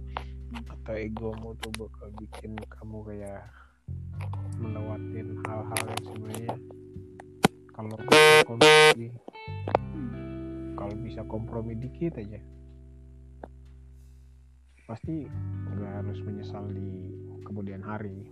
atau 0.51 0.95
egomu 0.95 1.55
tuh 1.59 1.71
bakal 1.75 2.07
bikin 2.19 2.55
kamu 2.79 2.97
kayak 3.07 3.43
melewatin 4.59 5.39
hal-hal 5.47 5.83
yang 5.83 6.03
sebenarnya 6.05 6.53
kalau 7.71 7.95
kompromi 8.43 9.09
kalau 10.75 10.95
bisa 10.97 11.21
kompromi 11.29 11.77
dikit 11.77 12.17
aja. 12.17 12.41
Pasti 14.89 15.29
nggak 15.71 15.93
harus 16.03 16.19
menyesal 16.25 16.67
di 16.73 17.13
kemudian 17.45 17.85
hari 17.85 18.27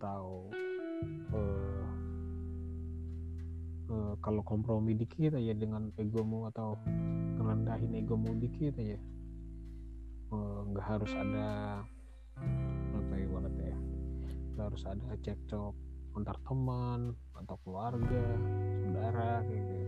atau 0.00 0.48
eh, 1.36 1.86
eh, 3.92 4.14
kalau 4.24 4.40
kompromi 4.42 4.96
dikit 4.96 5.36
aja 5.36 5.52
dengan 5.52 5.92
egomu 6.00 6.48
atau 6.48 6.80
ngerendahin 7.36 8.00
egomu 8.00 8.32
dikit 8.40 8.74
aja. 8.80 8.98
Eh, 10.30 10.60
nggak 10.72 10.86
harus 10.88 11.12
ada 11.14 11.84
apa 12.96 13.12
ya 13.12 13.22
ibaratnya 13.28 13.66
ya? 13.76 13.78
Nggak 14.56 14.66
harus 14.72 14.84
ada 14.88 15.08
cekcok 15.20 15.89
antar 16.16 16.36
teman 16.42 17.14
atau 17.38 17.56
keluarga 17.62 18.24
saudara 18.82 19.44
kayak 19.46 19.62
gitu 19.64 19.80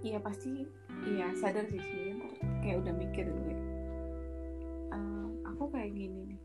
Iya 0.00 0.16
pasti, 0.24 0.64
iya 1.04 1.28
sadar 1.36 1.68
sih 1.68 1.76
sebenarnya 1.76 2.24
kayak 2.64 2.80
udah 2.80 2.94
mikir 2.96 3.28
dulu 3.28 3.52
ya. 3.52 3.60
Eh, 4.96 5.28
aku 5.44 5.68
kayak 5.68 5.92
gini 5.92 6.24
nih, 6.24 6.40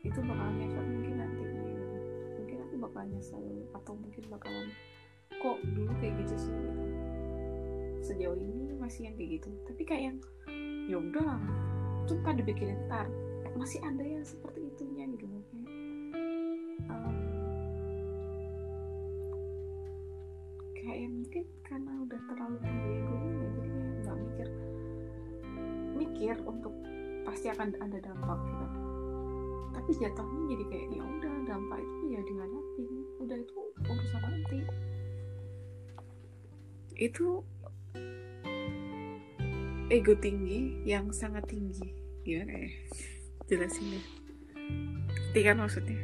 itu 0.00 0.16
bakal 0.24 0.48
ngefek 0.56 0.80
mungkin 0.80 1.14
nanti 1.20 1.44
gitu. 1.44 1.84
Mungkin 2.40 2.56
aku 2.64 2.74
bakal 2.88 3.02
nyesel 3.12 3.44
atau 3.76 3.92
mungkin 4.00 4.24
bakalan 4.32 4.72
kok 5.28 5.58
dulu 5.76 5.92
kayak 6.00 6.24
gitu 6.24 6.34
sih 6.40 6.52
gitu. 6.56 6.84
Sejauh 8.00 8.38
ini 8.40 8.80
masih 8.80 9.12
yang 9.12 9.14
kayak 9.20 9.30
gitu. 9.36 9.48
Tapi 9.68 9.82
kayak 9.84 10.02
yang 10.08 10.16
ya 10.88 10.96
udah, 11.04 11.36
itu 12.08 12.14
kan 12.24 12.34
dipikirin 12.40 12.80
ntar 12.88 13.12
masih 13.60 13.84
ada 13.84 14.00
yang 14.00 14.24
seperti 14.24 14.61
pasti 27.32 27.48
akan 27.48 27.68
ada 27.80 27.98
dampak 28.04 28.38
gitu 28.44 28.66
tapi 29.72 29.90
jatuhnya 29.98 30.42
jadi 30.52 30.64
kayak 30.68 30.86
ya 30.92 31.02
udah 31.02 31.34
dampak 31.48 31.78
itu 31.80 32.04
ya 32.12 32.20
dihadapin 32.22 32.90
udah 33.22 33.38
itu 33.38 33.60
urusan 33.82 34.22
nanti. 34.22 34.58
Itu 36.98 37.26
ego 39.90 40.14
tinggi 40.22 40.78
yang 40.86 41.10
sangat 41.10 41.48
tinggi. 41.50 41.94
Gimana 42.22 42.52
ya? 42.54 42.70
Jelasinnya 43.50 44.00
ngerti 45.32 45.40
kan 45.42 45.56
maksudnya? 45.58 45.98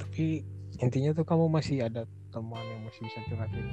Tapi 0.00 0.46
intinya 0.80 1.10
tuh 1.12 1.26
kamu 1.26 1.52
masih 1.52 1.84
ada 1.84 2.08
teman 2.30 2.62
yang 2.64 2.80
masih 2.86 3.04
bisa 3.10 3.20
curhatin 3.26 3.66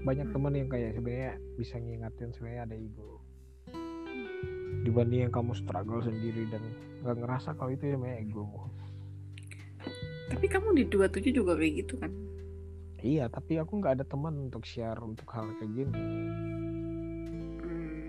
banyak 0.00 0.24
Hmm. 0.30 0.34
teman 0.38 0.54
yang 0.56 0.68
kayak 0.72 0.96
sebenarnya 0.96 1.36
bisa 1.60 1.76
ngingatin 1.76 2.32
sebenarnya 2.32 2.62
ada 2.64 2.76
ego 2.78 3.19
dibanding 4.80 5.28
yang 5.28 5.32
kamu 5.32 5.52
struggle 5.52 6.00
sendiri 6.00 6.48
dan 6.48 6.62
nggak 7.04 7.16
ngerasa 7.20 7.56
kalau 7.56 7.72
itu 7.72 7.92
sebenarnya 7.92 8.24
ego. 8.24 8.44
Tapi 10.30 10.46
kamu 10.46 10.68
di 10.78 10.84
27 10.86 11.34
juga 11.34 11.52
kayak 11.58 11.72
gitu 11.84 11.94
kan? 12.00 12.12
Iya 13.00 13.32
tapi 13.32 13.56
aku 13.56 13.80
nggak 13.80 14.00
ada 14.00 14.04
teman 14.04 14.48
untuk 14.48 14.64
share 14.68 15.00
untuk 15.00 15.26
hal 15.32 15.48
kayak 15.56 15.72
gini. 15.72 15.92
Hmm, 17.64 18.08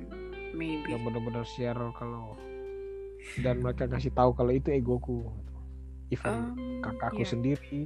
maybe. 0.56 0.88
Yang 0.92 1.02
benar-benar 1.08 1.46
share 1.48 1.82
kalau 1.96 2.36
dan 3.40 3.62
mereka 3.64 3.88
kasih 3.88 4.12
tahu 4.12 4.36
kalau 4.36 4.52
itu 4.52 4.72
egoku. 4.72 5.28
Even 6.12 6.52
Um, 6.60 6.84
kakakku 6.84 7.24
iya. 7.24 7.32
sendiri. 7.32 7.82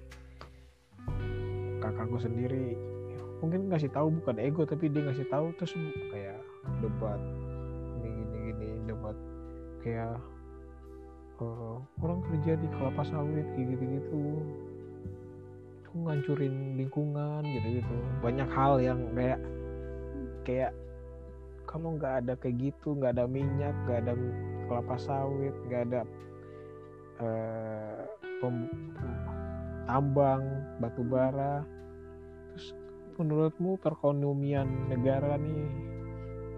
Kakakku 1.78 2.17
sendiri. 2.17 2.74
Mungkin 3.45 3.69
ngasih 3.69 3.93
tahu 3.93 4.10
bukan 4.17 4.41
ego 4.41 4.65
tapi 4.65 4.89
dia 4.89 5.06
ngasih 5.06 5.30
tahu 5.30 5.54
terus 5.62 5.78
kayak 6.10 6.41
debat 6.82 7.21
debat 8.88 9.17
kayak 9.84 10.17
eh, 11.41 11.78
orang 12.02 12.19
kerja 12.26 12.54
di 12.58 12.67
kelapa 12.74 13.04
sawit 13.06 13.45
kayak 13.54 13.67
gitu 13.76 13.84
gitu 14.00 14.21
itu 15.82 15.93
ngancurin 15.95 16.56
lingkungan 16.80 17.41
gitu 17.43 17.67
gitu 17.82 17.95
banyak 18.19 18.50
hal 18.52 18.82
yang 18.82 19.00
kayak 19.13 19.39
kayak 20.45 20.71
kalau 21.65 21.98
nggak 21.98 22.24
ada 22.24 22.34
kayak 22.39 22.71
gitu 22.71 22.95
nggak 22.95 23.17
ada 23.17 23.26
minyak 23.26 23.76
nggak 23.86 24.06
ada 24.06 24.13
kelapa 24.69 24.95
sawit 24.98 25.56
nggak 25.67 25.82
ada 25.91 26.02
eh, 27.21 28.02
pem- 28.43 28.74
tambang 29.86 30.43
batu 30.82 31.06
bara. 31.06 31.62
Terus 32.52 32.67
menurutmu 33.15 33.80
perekonomian 33.80 34.67
negara 34.91 35.39
nih 35.39 35.71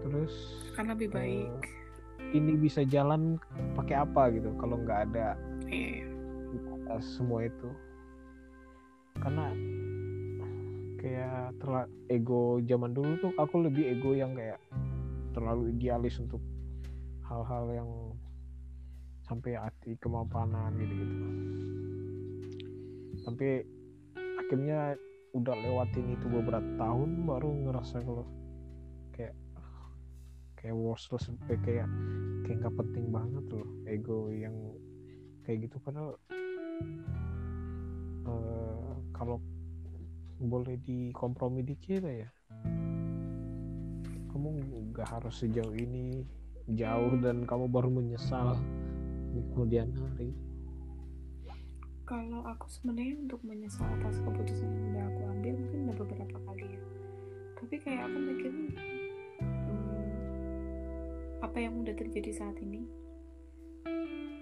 terus 0.02 0.34
kan 0.74 0.90
lebih 0.90 1.10
baik 1.10 1.50
ini 2.32 2.52
bisa 2.56 2.84
jalan 2.84 3.40
pakai 3.72 4.04
apa 4.04 4.28
gitu 4.34 4.52
kalau 4.60 4.76
nggak 4.80 5.12
ada 5.12 5.38
Iya. 5.68 6.04
eh, 6.88 7.02
semua 7.02 7.44
itu 7.44 7.68
karena 9.18 9.52
kayak 10.98 11.56
terla- 11.58 11.90
ego 12.08 12.58
zaman 12.64 12.92
dulu 12.92 13.12
tuh 13.20 13.32
aku 13.36 13.66
lebih 13.66 13.98
ego 13.98 14.14
yang 14.14 14.34
kayak 14.34 14.58
terlalu 15.34 15.70
idealis 15.70 16.18
untuk 16.18 16.40
hal-hal 17.28 17.64
yang 17.70 17.90
sampai 19.22 19.60
hati 19.60 19.94
kemampanan 20.00 20.72
gitu 20.80 20.94
gitu 20.96 21.26
sampai 23.20 23.60
akhirnya 24.16 24.96
udah 25.36 25.52
lewatin 25.52 26.16
itu 26.16 26.26
beberapa 26.32 26.64
tahun 26.80 27.28
baru 27.28 27.68
ngerasa 27.68 28.00
kalau 28.00 28.24
kayak 30.68 30.84
worthless 30.84 31.32
eh, 31.32 31.56
kayak 31.64 31.88
kayak 32.44 32.56
nggak 32.60 32.76
penting 32.76 33.08
banget 33.08 33.40
loh 33.48 33.68
ego 33.88 34.28
yang 34.28 34.52
kayak 35.48 35.64
gitu. 35.64 35.80
Padahal 35.80 36.12
eh, 38.28 38.92
kalau 39.16 39.40
boleh 40.36 40.76
dikompromi 40.84 41.64
dikit 41.64 42.04
ya 42.04 42.28
kamu 44.28 44.60
nggak 44.92 45.08
harus 45.08 45.40
sejauh 45.40 45.72
ini 45.72 46.28
jauh 46.76 47.16
dan 47.16 47.48
kamu 47.48 47.72
baru 47.72 47.88
menyesal 47.88 48.60
di 49.32 49.40
kemudian 49.56 49.88
hari. 49.96 50.36
Kalau 52.04 52.44
aku 52.44 52.68
sebenarnya 52.68 53.24
untuk 53.24 53.40
menyesal 53.40 53.88
atas 54.04 54.20
keputusan 54.20 54.68
yang 54.68 54.84
udah 54.92 55.04
aku 55.16 55.20
ambil 55.32 55.54
mungkin 55.64 55.80
udah 55.88 55.96
beberapa 56.04 56.36
kali 56.44 56.76
ya. 56.76 56.80
Tapi 57.56 57.74
kayak 57.80 58.04
aku 58.04 58.16
mikirnya 58.20 58.87
apa 61.38 61.58
yang 61.62 61.78
udah 61.78 61.94
terjadi 61.94 62.30
saat 62.34 62.58
ini? 62.58 62.82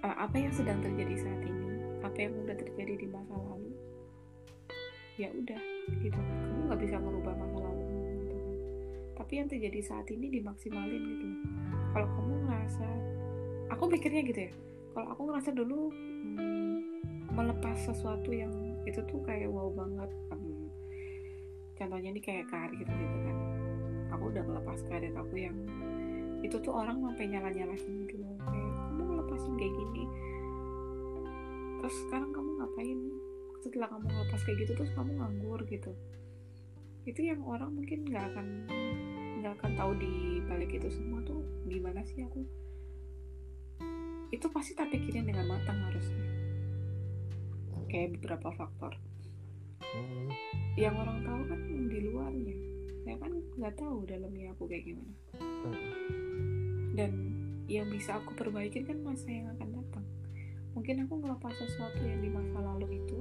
Eh, 0.01 0.17
apa 0.17 0.37
yang 0.37 0.53
sedang 0.53 0.81
terjadi 0.81 1.15
saat 1.21 1.43
ini? 1.45 1.69
Apa 2.01 2.17
yang 2.17 2.33
udah 2.41 2.57
terjadi 2.57 2.95
di 2.97 3.07
masa 3.11 3.37
lalu? 3.37 3.73
Ya 5.21 5.29
udah 5.33 5.61
gitu. 6.01 6.17
Kamu 6.17 6.73
nggak 6.73 6.81
bisa 6.81 6.97
merubah 6.97 7.35
masa 7.37 7.57
lalu 7.61 7.83
gitu 7.85 8.05
kan. 8.09 8.57
Tapi 9.17 9.33
yang 9.41 9.49
terjadi 9.49 9.81
saat 9.85 10.07
ini 10.09 10.27
dimaksimalin 10.41 11.03
gitu. 11.05 11.27
Kalau 11.93 12.09
kamu 12.17 12.33
ngerasa 12.49 12.89
aku 13.73 13.83
pikirnya 13.93 14.23
gitu 14.25 14.41
ya. 14.49 14.53
Kalau 14.97 15.09
aku 15.13 15.23
ngerasa 15.29 15.51
dulu 15.53 15.93
hmm, 15.93 16.77
melepas 17.37 17.77
sesuatu 17.85 18.33
yang 18.33 18.53
itu 18.89 19.05
tuh 19.05 19.21
kayak 19.27 19.53
wow 19.53 19.69
banget 19.75 20.09
Em, 20.33 20.71
contohnya 21.77 22.09
ini 22.17 22.21
kayak 22.25 22.49
karir 22.49 22.81
gitu 22.81 22.93
kan. 23.29 23.37
Aku 24.17 24.33
udah 24.33 24.45
melepas 24.49 24.81
karir 24.89 25.13
aku 25.13 25.35
yang 25.37 25.57
itu 26.45 26.57
tuh 26.61 26.73
orang 26.73 27.01
sampai 27.01 27.25
nyala 27.31 27.49
nyalahin 27.49 27.95
gitu 28.05 28.17
loh. 28.21 28.37
Kayak 28.45 28.73
kamu 28.77 29.03
ngelepasin 29.09 29.55
kayak 29.57 29.75
gini. 29.77 30.05
Terus 31.81 31.95
sekarang 32.09 32.31
kamu 32.35 32.51
ngapain? 32.61 32.99
Setelah 33.63 33.89
kamu 33.93 34.05
ngelepas 34.11 34.41
kayak 34.45 34.59
gitu 34.65 34.73
terus 34.77 34.93
kamu 34.93 35.11
nganggur 35.17 35.61
gitu. 35.69 35.93
Itu 37.07 37.21
yang 37.23 37.41
orang 37.47 37.71
mungkin 37.71 38.03
nggak 38.07 38.25
akan 38.35 38.47
nggak 39.43 39.53
akan 39.63 39.73
tahu 39.79 39.93
di 40.03 40.43
balik 40.51 40.75
itu 40.75 40.89
semua 40.91 41.23
tuh 41.23 41.39
gimana 41.71 42.03
sih 42.03 42.27
aku. 42.27 42.43
Itu 44.35 44.51
pasti 44.51 44.75
tak 44.75 44.91
pikirin 44.91 45.31
dengan 45.31 45.47
matang 45.47 45.79
harusnya. 45.87 46.27
Kayak 47.87 48.19
beberapa 48.19 48.51
faktor. 48.59 48.99
Hmm, 49.79 50.35
yang 50.75 50.99
orang 50.99 51.23
tahu 51.23 51.41
kan 51.47 51.61
di 51.87 51.99
luarnya. 52.11 52.57
Saya 53.07 53.17
kan 53.23 53.33
nggak 53.55 53.75
tahu 53.79 54.03
dalamnya 54.03 54.51
aku 54.51 54.67
kayak 54.67 54.91
gimana. 54.91 55.15
Hmm. 55.39 56.26
Dan 56.97 57.13
yang 57.69 57.93
bisa 57.93 58.17
aku 58.17 58.33
perbaikin 58.33 58.89
kan 58.89 58.99
masa 59.05 59.29
yang 59.29 59.53
akan 59.53 59.69
datang. 59.77 60.07
Mungkin 60.73 61.05
aku 61.05 61.15
ngelepas 61.21 61.53
sesuatu 61.61 62.01
yang 62.01 62.25
di 62.25 62.31
masa 62.33 62.59
lalu 62.65 63.05
itu 63.05 63.21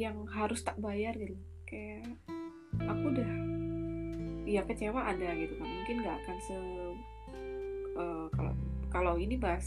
yang 0.00 0.24
harus 0.32 0.64
tak 0.64 0.80
bayar 0.80 1.12
gitu. 1.20 1.36
Kayak 1.68 2.16
aku 2.80 3.04
udah 3.12 3.30
ya 4.48 4.62
kecewa 4.64 5.12
ada 5.12 5.36
gitu 5.36 5.54
kan. 5.60 5.68
Mungkin 5.68 5.96
nggak 6.00 6.16
akan 6.24 6.36
se 6.40 6.56
eh, 7.96 8.26
kalau 8.32 8.54
kalau 8.88 9.14
ini 9.20 9.36
bahas 9.36 9.66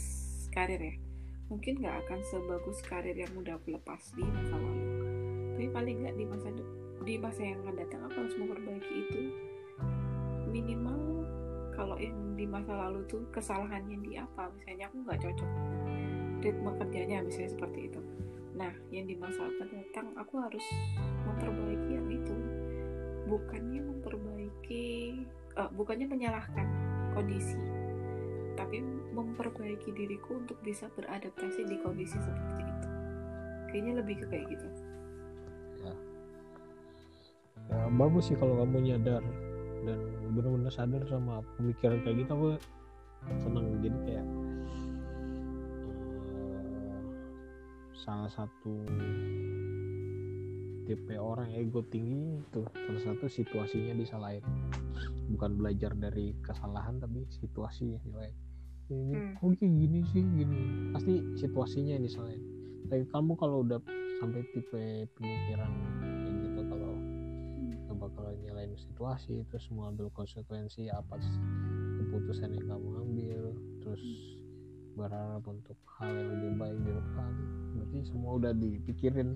karir 0.49 0.81
ya. 0.81 0.95
Mungkin 1.53 1.81
nggak 1.81 2.05
akan 2.05 2.19
sebagus 2.29 2.81
karir 2.85 3.17
yang 3.17 3.33
udah 3.37 3.57
aku 3.57 3.77
lepas 3.77 4.01
di 4.17 4.25
masa 4.25 4.57
lalu. 4.57 4.85
Tapi 5.53 5.67
paling 5.69 5.95
nggak 6.01 6.15
di 6.17 6.25
masa 6.25 6.49
di 7.03 7.15
masa 7.17 7.41
yang 7.41 7.59
akan 7.67 7.75
datang 7.77 8.01
aku 8.05 8.15
harus 8.21 8.35
memperbaiki 8.37 8.93
itu 9.07 9.21
minimal 10.49 11.25
kalau 11.79 11.95
yang 11.95 12.35
di 12.35 12.43
masa 12.43 12.75
lalu 12.75 13.07
tuh 13.07 13.23
kesalahannya 13.31 14.03
di 14.03 14.19
apa? 14.19 14.51
Misalnya 14.51 14.91
aku 14.91 14.99
nggak 15.07 15.19
cocok 15.23 15.51
ritme 16.43 16.71
kerjanya 16.75 17.23
misalnya 17.23 17.51
seperti 17.55 17.79
itu. 17.87 18.01
Nah 18.59 18.73
yang 18.91 19.07
di 19.07 19.15
masa 19.15 19.47
akan 19.47 19.67
datang 19.71 20.07
aku 20.19 20.33
harus 20.43 20.65
memperbaiki 21.23 21.89
yang 21.95 22.07
itu. 22.11 22.35
Bukannya 23.31 23.79
memperbaiki 23.79 24.87
eh, 25.55 25.69
bukannya 25.71 26.07
menyalahkan 26.11 26.67
kondisi 27.15 27.55
tapi 28.59 28.83
memperbaiki 29.15 29.95
diriku 29.95 30.35
untuk 30.35 30.59
bisa 30.59 30.91
beradaptasi 30.99 31.63
di 31.63 31.79
kondisi 31.79 32.19
seperti 32.19 32.63
itu. 32.67 32.87
Kayaknya 33.71 33.93
lebih 34.03 34.15
ke 34.19 34.25
kayak 34.27 34.45
gitu. 34.51 34.67
Ya 35.79 35.95
bagus 37.87 38.27
sih 38.27 38.35
kalau 38.35 38.59
kamu 38.59 38.83
nyadar 38.83 39.23
dan 39.89 39.99
benar-benar 40.37 40.69
sadar 40.69 41.01
sama 41.09 41.41
pemikiran 41.57 41.97
kayak 42.05 42.21
gitu 42.21 42.31
aku 42.37 42.49
senang 43.41 43.65
jadi 43.81 43.97
kayak 44.05 44.27
eh, 45.89 47.01
salah 47.97 48.29
satu 48.29 48.85
tipe 50.89 51.13
orang 51.21 51.53
ego 51.53 51.85
tinggi 51.85 52.41
itu 52.41 52.65
salah 52.65 53.01
satu 53.05 53.29
situasinya 53.29 53.93
disalahin. 53.93 54.41
Bukan 55.29 55.61
belajar 55.61 55.93
dari 55.93 56.33
kesalahan 56.41 56.97
tapi 56.97 57.29
situasi 57.29 57.93
yang 57.93 58.01
disalahin. 58.01 58.37
Ini 58.89 59.13
Hmm. 59.13 59.33
kok 59.37 59.53
kayak 59.61 59.69
gini 59.77 59.99
sih 60.09 60.25
gini. 60.25 60.61
Pasti 60.97 61.13
situasinya 61.37 61.93
yang 61.93 62.05
disalahin. 62.09 62.41
Tapi 62.89 63.05
kamu 63.13 63.37
kalau 63.37 63.61
udah 63.61 63.77
sampai 64.17 64.41
tipe 64.49 65.05
pemikiran 65.13 65.69
situasi 68.77 69.45
terus 69.49 69.65
mengambil 69.71 70.11
konsekuensi 70.13 70.91
apa 70.91 71.17
keputusan 71.97 72.53
yang 72.53 72.67
kamu 72.67 72.89
ambil 73.05 73.43
terus 73.81 74.03
berharap 74.99 75.43
untuk 75.47 75.77
hal 75.97 76.11
yang 76.11 76.29
lebih 76.35 76.51
baik 76.59 76.77
di 76.83 76.91
depan. 76.91 77.31
Berarti 77.79 77.97
semua 78.03 78.31
udah 78.35 78.51
dipikirin. 78.51 79.29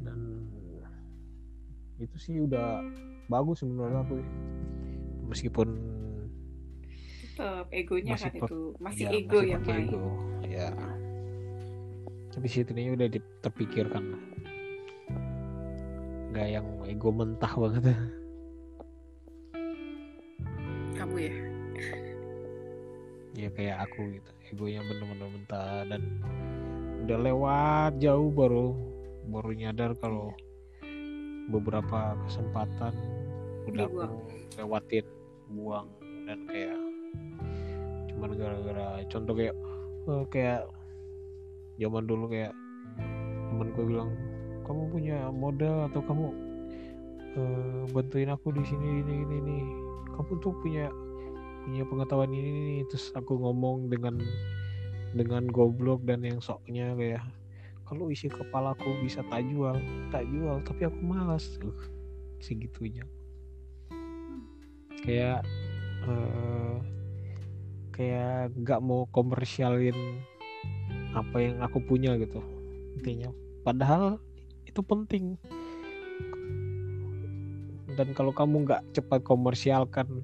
Dan 0.00 0.18
itu 2.00 2.16
sih 2.16 2.40
udah 2.40 2.80
bagus 3.28 3.60
menurut 3.60 3.96
aku. 4.00 4.16
Meskipun 5.28 5.68
tetap 7.36 7.68
egonya 7.68 8.16
Masih 8.16 8.32
kan 8.32 8.34
itu 8.40 8.60
masih 8.80 9.04
ya, 9.04 9.10
ego 9.12 9.38
masih 9.44 9.50
yang 9.52 9.62
main 9.68 9.84
ego. 9.84 10.04
Ya 10.48 10.68
tapi 12.36 12.52
situnya 12.52 12.92
udah 12.92 13.08
terpikirkan. 13.40 14.12
lah 14.12 14.55
nggak 16.36 16.52
yang 16.52 16.68
ego 16.84 17.08
mentah 17.08 17.48
banget. 17.56 17.96
Kamu 21.00 21.16
ya? 21.16 21.34
Ya 23.32 23.48
kayak 23.56 23.88
aku 23.88 24.20
gitu. 24.20 24.30
Egonya 24.52 24.84
bener-bener 24.84 25.32
mentah 25.32 25.88
dan 25.88 26.02
udah 27.08 27.18
lewat 27.24 27.92
jauh 28.04 28.28
baru 28.28 28.76
baru 29.32 29.50
nyadar 29.56 29.96
kalau 29.96 30.36
beberapa 31.48 32.20
kesempatan 32.28 32.92
udah 33.72 33.88
aku 33.88 34.04
lewatin 34.60 35.08
buang. 35.56 35.88
Dan 36.28 36.44
kayak 36.52 36.76
cuman 38.12 38.30
gara-gara 38.36 39.00
contoh 39.08 39.32
kayak 39.32 39.56
eh, 40.04 40.24
kayak 40.28 40.68
zaman 41.80 42.04
dulu 42.04 42.28
kayak 42.28 42.52
temanku 43.48 43.88
bilang 43.88 44.12
kamu 44.66 44.82
punya 44.90 45.18
modal 45.30 45.86
atau 45.88 46.02
kamu 46.02 46.26
eh, 47.38 47.82
bantuin 47.94 48.30
aku 48.34 48.50
di 48.52 48.62
sini 48.66 49.06
ini 49.06 49.14
ini 49.22 49.36
ini. 49.40 49.58
Kamu 50.12 50.42
tuh 50.42 50.52
punya 50.60 50.90
punya 51.66 51.82
pengetahuan 51.86 52.30
ini, 52.30 52.50
ini 52.50 52.76
terus 52.90 53.14
aku 53.14 53.38
ngomong 53.38 53.88
dengan 53.88 54.18
dengan 55.14 55.48
goblok 55.48 56.02
dan 56.04 56.26
yang 56.26 56.42
soknya 56.42 56.92
kayak 56.98 57.24
kalau 57.86 58.10
isi 58.10 58.26
kepalaku 58.26 58.98
bisa 59.00 59.22
tak 59.30 59.46
jual 59.46 59.78
tak 60.10 60.26
jual 60.28 60.58
tapi 60.66 60.90
aku 60.90 60.98
malas. 61.00 61.56
Uh, 61.62 61.96
segitunya. 62.40 63.04
Kayak 65.04 65.44
eh, 66.06 66.76
kayak 67.94 68.52
nggak 68.56 68.80
mau 68.84 69.08
komersialin 69.12 69.96
apa 71.16 71.36
yang 71.40 71.56
aku 71.64 71.80
punya 71.80 72.16
gitu 72.20 72.40
intinya. 73.00 73.32
Padahal 73.64 74.20
itu 74.76 74.84
penting 74.84 75.40
dan 77.96 78.12
kalau 78.12 78.28
kamu 78.36 78.68
nggak 78.68 78.84
cepat 78.92 79.24
komersialkan 79.24 80.20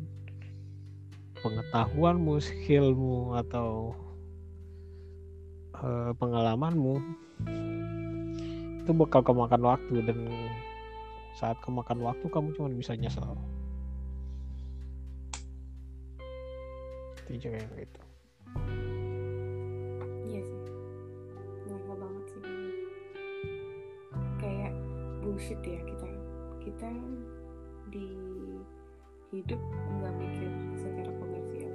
pengetahuanmu, 1.41 2.37
skillmu 2.37 3.33
atau 3.33 3.97
eh, 5.81 6.13
pengalamanmu 6.21 7.01
itu 8.85 8.93
bakal 8.93 9.25
kemakan 9.25 9.63
waktu 9.65 10.05
dan 10.05 10.21
saat 11.33 11.57
kemakan 11.65 12.05
waktu 12.05 12.29
kamu 12.29 12.53
cuma 12.53 12.69
bisa 12.69 12.93
nyesel. 12.93 13.25
Itu 17.33 17.49
gitu. 17.49 17.49
iya 17.49 18.02
bullshit 25.43 25.59
ya 25.67 25.83
kita 25.83 26.07
kita 26.63 26.91
di 27.91 28.07
hidup 29.35 29.59
nggak 29.99 30.15
mikir 30.15 30.51
secara 30.79 31.11
komersial. 31.19 31.75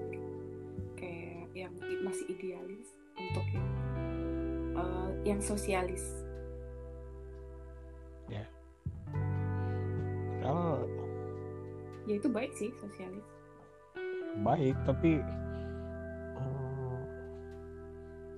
Kayak 0.96 1.52
yang 1.52 1.76
masih 2.00 2.32
idealis 2.32 2.96
untuk 3.20 3.44
yang 3.52 3.68
eh, 4.72 5.10
yang 5.28 5.44
sosialis. 5.44 6.00
Padahal 10.40 10.88
ya 12.08 12.16
itu 12.16 12.32
baik 12.32 12.56
sih 12.56 12.72
sosialis. 12.80 13.28
Baik 14.48 14.80
tapi 14.88 15.20
eh, 16.40 17.00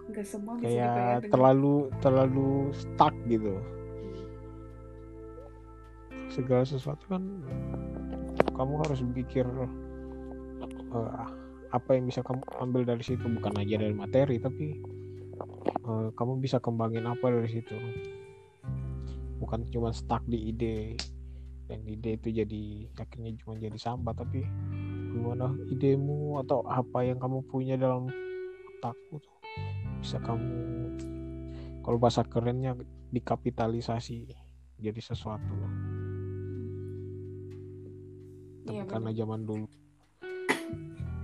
nggak 0.10 0.26
semua 0.26 0.58
bisa 0.58 0.74
kayak 0.74 1.30
terlalu 1.30 1.94
terlalu 2.02 2.74
stuck 2.74 3.14
gitu. 3.30 3.62
Segala 6.30 6.64
sesuatu 6.64 7.04
kan 7.10 7.24
kamu 8.54 8.74
harus 8.86 9.02
pikir 9.14 9.46
eh, 10.94 11.26
apa 11.70 11.90
yang 11.94 12.10
bisa 12.10 12.22
kamu 12.22 12.42
ambil 12.62 12.82
dari 12.86 13.04
situ. 13.04 13.26
Bukan 13.26 13.58
aja 13.58 13.76
dari 13.82 13.96
materi 13.96 14.38
tapi 14.38 14.78
eh, 15.66 16.08
kamu 16.14 16.40
bisa 16.40 16.62
kembangin 16.62 17.10
apa 17.10 17.30
dari 17.30 17.50
situ. 17.50 17.76
Bukan 19.42 19.68
cuma 19.74 19.90
stuck 19.90 20.22
di 20.28 20.52
ide 20.54 21.00
dan 21.70 21.86
ide 21.86 22.18
itu 22.18 22.34
jadi 22.34 22.64
akhirnya 22.98 23.38
cuma 23.46 23.54
jadi 23.62 23.78
sampah 23.78 24.18
tapi 24.18 24.42
gimana 25.14 25.54
idemu 25.70 26.42
atau 26.42 26.66
apa 26.66 27.06
yang 27.06 27.22
kamu 27.22 27.46
punya 27.46 27.78
dalam 27.78 28.10
otakmu 28.78 29.22
tuh 29.22 29.36
bisa 30.02 30.18
kamu 30.18 30.50
kalau 31.86 32.02
bahasa 32.02 32.26
kerennya 32.26 32.74
dikapitalisasi 33.14 34.34
jadi 34.82 34.98
sesuatu 34.98 35.54
tapi 38.70 38.78
Iya, 38.78 38.86
karena 38.86 39.10
zaman 39.18 39.50
dulu 39.50 39.66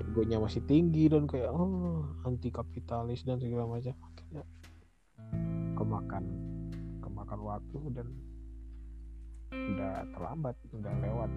egonya 0.01 0.41
masih 0.41 0.65
tinggi 0.65 1.05
dan 1.05 1.29
kayak 1.29 1.53
oh 1.53 2.09
anti 2.25 2.49
kapitalis 2.49 3.21
dan 3.21 3.37
segala 3.37 3.69
macam 3.69 3.93
akhirnya 3.93 4.43
kemakan 5.77 6.23
kemakan 7.05 7.39
waktu 7.45 7.79
dan 7.93 8.07
udah 9.53 9.93
terlambat 10.09 10.55
udah 10.73 10.93
lewat. 11.05 11.31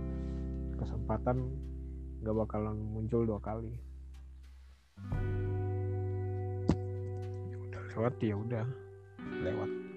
Kesempatan 0.81 1.37
nggak 2.25 2.37
bakalan 2.41 2.81
muncul 2.89 3.29
dua 3.29 3.41
kali. 3.45 3.77
Ya 7.53 7.57
udah 7.61 7.83
lewat 7.93 8.15
ya 8.25 8.35
udah 8.41 8.65
lewat 9.45 9.88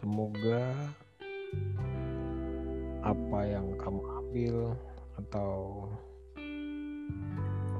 semoga 0.00 0.72
apa 3.04 3.40
yang 3.44 3.76
kamu 3.76 4.00
ambil 4.00 4.56
atau 5.20 5.84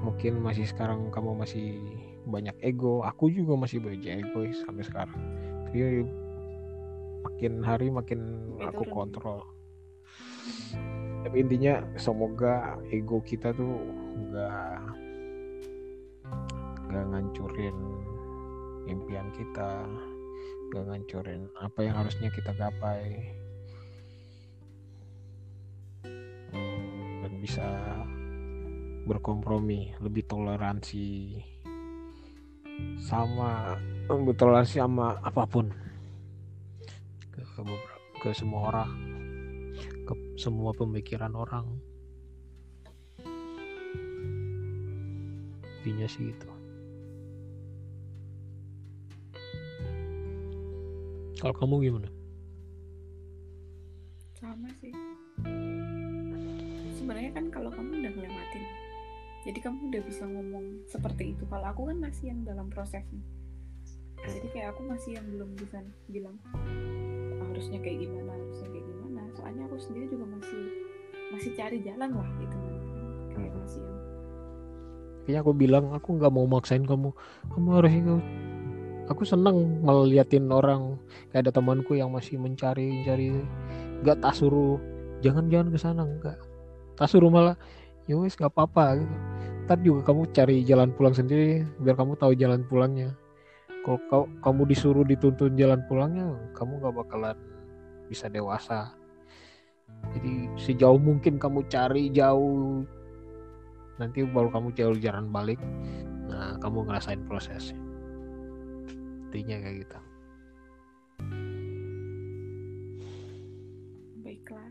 mungkin 0.05 0.45
masih 0.45 0.68
sekarang 0.68 1.09
kamu 1.09 1.33
masih 1.33 1.81
banyak 2.29 2.53
ego 2.61 3.01
aku 3.01 3.33
juga 3.33 3.57
masih 3.57 3.81
banyak 3.81 4.21
ego 4.21 4.45
sampai 4.68 4.85
sekarang. 4.85 5.16
Tapi 5.64 6.05
makin 7.25 7.53
hari 7.64 7.89
makin 7.89 8.21
aku 8.61 8.85
turun. 8.85 8.93
kontrol. 8.93 9.41
Tapi 11.25 11.37
intinya 11.41 11.81
semoga 11.97 12.77
ego 12.93 13.25
kita 13.25 13.57
tuh 13.57 13.81
nggak 14.29 14.77
nggak 16.91 17.05
ngancurin 17.16 17.77
impian 18.89 19.33
kita 19.33 19.89
nggak 20.71 20.87
ngancurin 20.87 21.51
apa 21.59 21.79
yang 21.83 21.99
harusnya 21.99 22.31
kita 22.31 22.55
gapai. 22.55 23.35
Hmm, 26.55 27.27
dan 27.27 27.33
bisa 27.43 27.66
berkompromi 29.11 29.99
lebih 29.99 30.31
toleransi 30.31 31.43
sama 33.03 33.75
bertoleransi 34.07 34.79
sama 34.79 35.18
apa 35.27 35.43
pun. 35.51 35.75
Ke, 37.35 37.43
ke, 37.43 37.61
ke 38.23 38.31
semua 38.31 38.71
orang 38.71 38.91
ke 40.07 40.14
semua 40.39 40.71
pemikiran 40.71 41.35
orang. 41.35 41.66
Intinya 45.83 46.07
sih 46.07 46.31
gitu 46.31 46.49
kalau 51.41 51.57
kamu 51.57 51.74
gimana? 51.88 52.09
Sama 54.36 54.68
sih. 54.76 54.93
Sebenarnya 57.01 57.32
kan 57.32 57.49
kalau 57.49 57.72
kamu 57.72 58.05
udah 58.05 58.12
ngelewatin 58.12 58.64
jadi 59.41 59.57
kamu 59.64 59.88
udah 59.88 60.03
bisa 60.05 60.28
ngomong 60.28 60.84
seperti 60.84 61.32
itu. 61.32 61.49
Kalau 61.49 61.64
aku 61.64 61.88
kan 61.88 61.97
masih 61.97 62.28
yang 62.28 62.45
dalam 62.45 62.68
prosesnya 62.68 63.24
jadi 64.20 64.49
kayak 64.53 64.68
aku 64.76 64.84
masih 64.84 65.16
yang 65.16 65.26
belum 65.32 65.57
bisa 65.57 65.80
bilang 66.12 66.36
"Ah, 66.53 67.49
harusnya 67.49 67.80
kayak 67.80 68.05
gimana 68.05 68.36
harusnya 68.36 68.68
kayak 68.68 68.84
gimana. 68.84 69.20
Soalnya 69.32 69.64
aku 69.64 69.76
sendiri 69.80 70.07
juga 70.12 70.26
masih 70.28 70.62
masih 71.32 71.51
cari 71.57 71.78
jalan 71.80 72.11
lah 72.12 72.28
gitu. 72.36 72.57
Kayak 73.32 73.53
Hmm. 73.57 73.61
masih 73.64 73.80
yang 73.80 73.99
Kayaknya 75.20 75.41
aku 75.41 75.53
bilang 75.57 75.84
aku 75.95 76.09
nggak 76.20 76.32
mau 76.32 76.47
maksain 76.49 76.84
kamu. 76.84 77.16
Kamu 77.49 77.68
harus 77.80 77.93
aku 79.11 79.27
seneng 79.27 79.83
meliatin 79.83 80.47
orang 80.49 80.97
kayak 81.35 81.51
ada 81.51 81.53
temanku 81.59 81.99
yang 81.99 82.15
masih 82.15 82.39
mencari 82.39 83.03
mencari 83.03 83.35
nggak 84.07 84.23
tak 84.23 84.33
suruh 84.39 84.79
jangan 85.21 85.51
jangan 85.51 85.69
ke 85.75 85.79
sana. 85.79 86.03
Nggak. 86.07 86.39
Tak 86.95 87.09
suruh 87.11 87.29
malah 87.29 87.59
ya 88.07 88.15
nggak 88.17 88.55
apa-apa 88.55 89.03
gitu. 89.03 89.17
Ntar 89.67 89.79
juga 89.83 90.01
kamu 90.11 90.23
cari 90.35 90.57
jalan 90.63 90.91
pulang 90.95 91.15
sendiri 91.15 91.67
biar 91.83 91.99
kamu 91.99 92.15
tahu 92.17 92.33
jalan 92.39 92.63
pulangnya. 92.71 93.11
Kalau 93.83 94.29
kamu 94.45 94.63
disuruh 94.71 95.05
dituntun 95.05 95.57
jalan 95.57 95.81
pulangnya 95.89 96.37
kamu 96.53 96.85
gak 96.85 96.95
bakalan 97.01 97.37
bisa 98.13 98.29
dewasa. 98.29 98.93
Jadi 100.13 100.53
sejauh 100.61 101.01
mungkin 101.01 101.41
kamu 101.41 101.65
cari 101.67 102.13
jauh 102.13 102.85
nanti 104.01 104.25
baru 104.25 104.49
kamu 104.49 104.73
jauh 104.73 104.97
jalan 104.97 105.29
balik 105.29 105.61
nah 106.25 106.57
kamu 106.57 106.89
ngerasain 106.89 107.21
prosesnya 107.29 107.89
intinya 109.31 109.62
kayak 109.62 109.76
gitu. 109.87 109.99
Baiklah. 114.26 114.70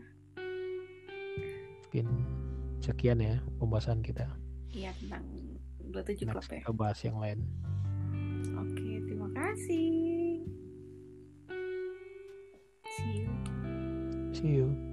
Mungkin 1.88 2.06
sekian 2.84 3.24
ya 3.24 3.40
pembahasan 3.56 4.04
kita. 4.04 4.28
Iya 4.68 4.92
tentang 5.00 5.24
27 5.88 6.28
klub 6.28 6.44
next 6.44 6.52
ya. 6.52 6.60
kita 6.60 6.72
bahas 6.76 7.00
yang 7.00 7.16
lain. 7.16 7.40
Oke 8.60 9.00
terima 9.08 9.32
kasih. 9.32 10.44
See 13.00 13.24
you. 13.24 13.32
See 14.36 14.52
you 14.60 14.89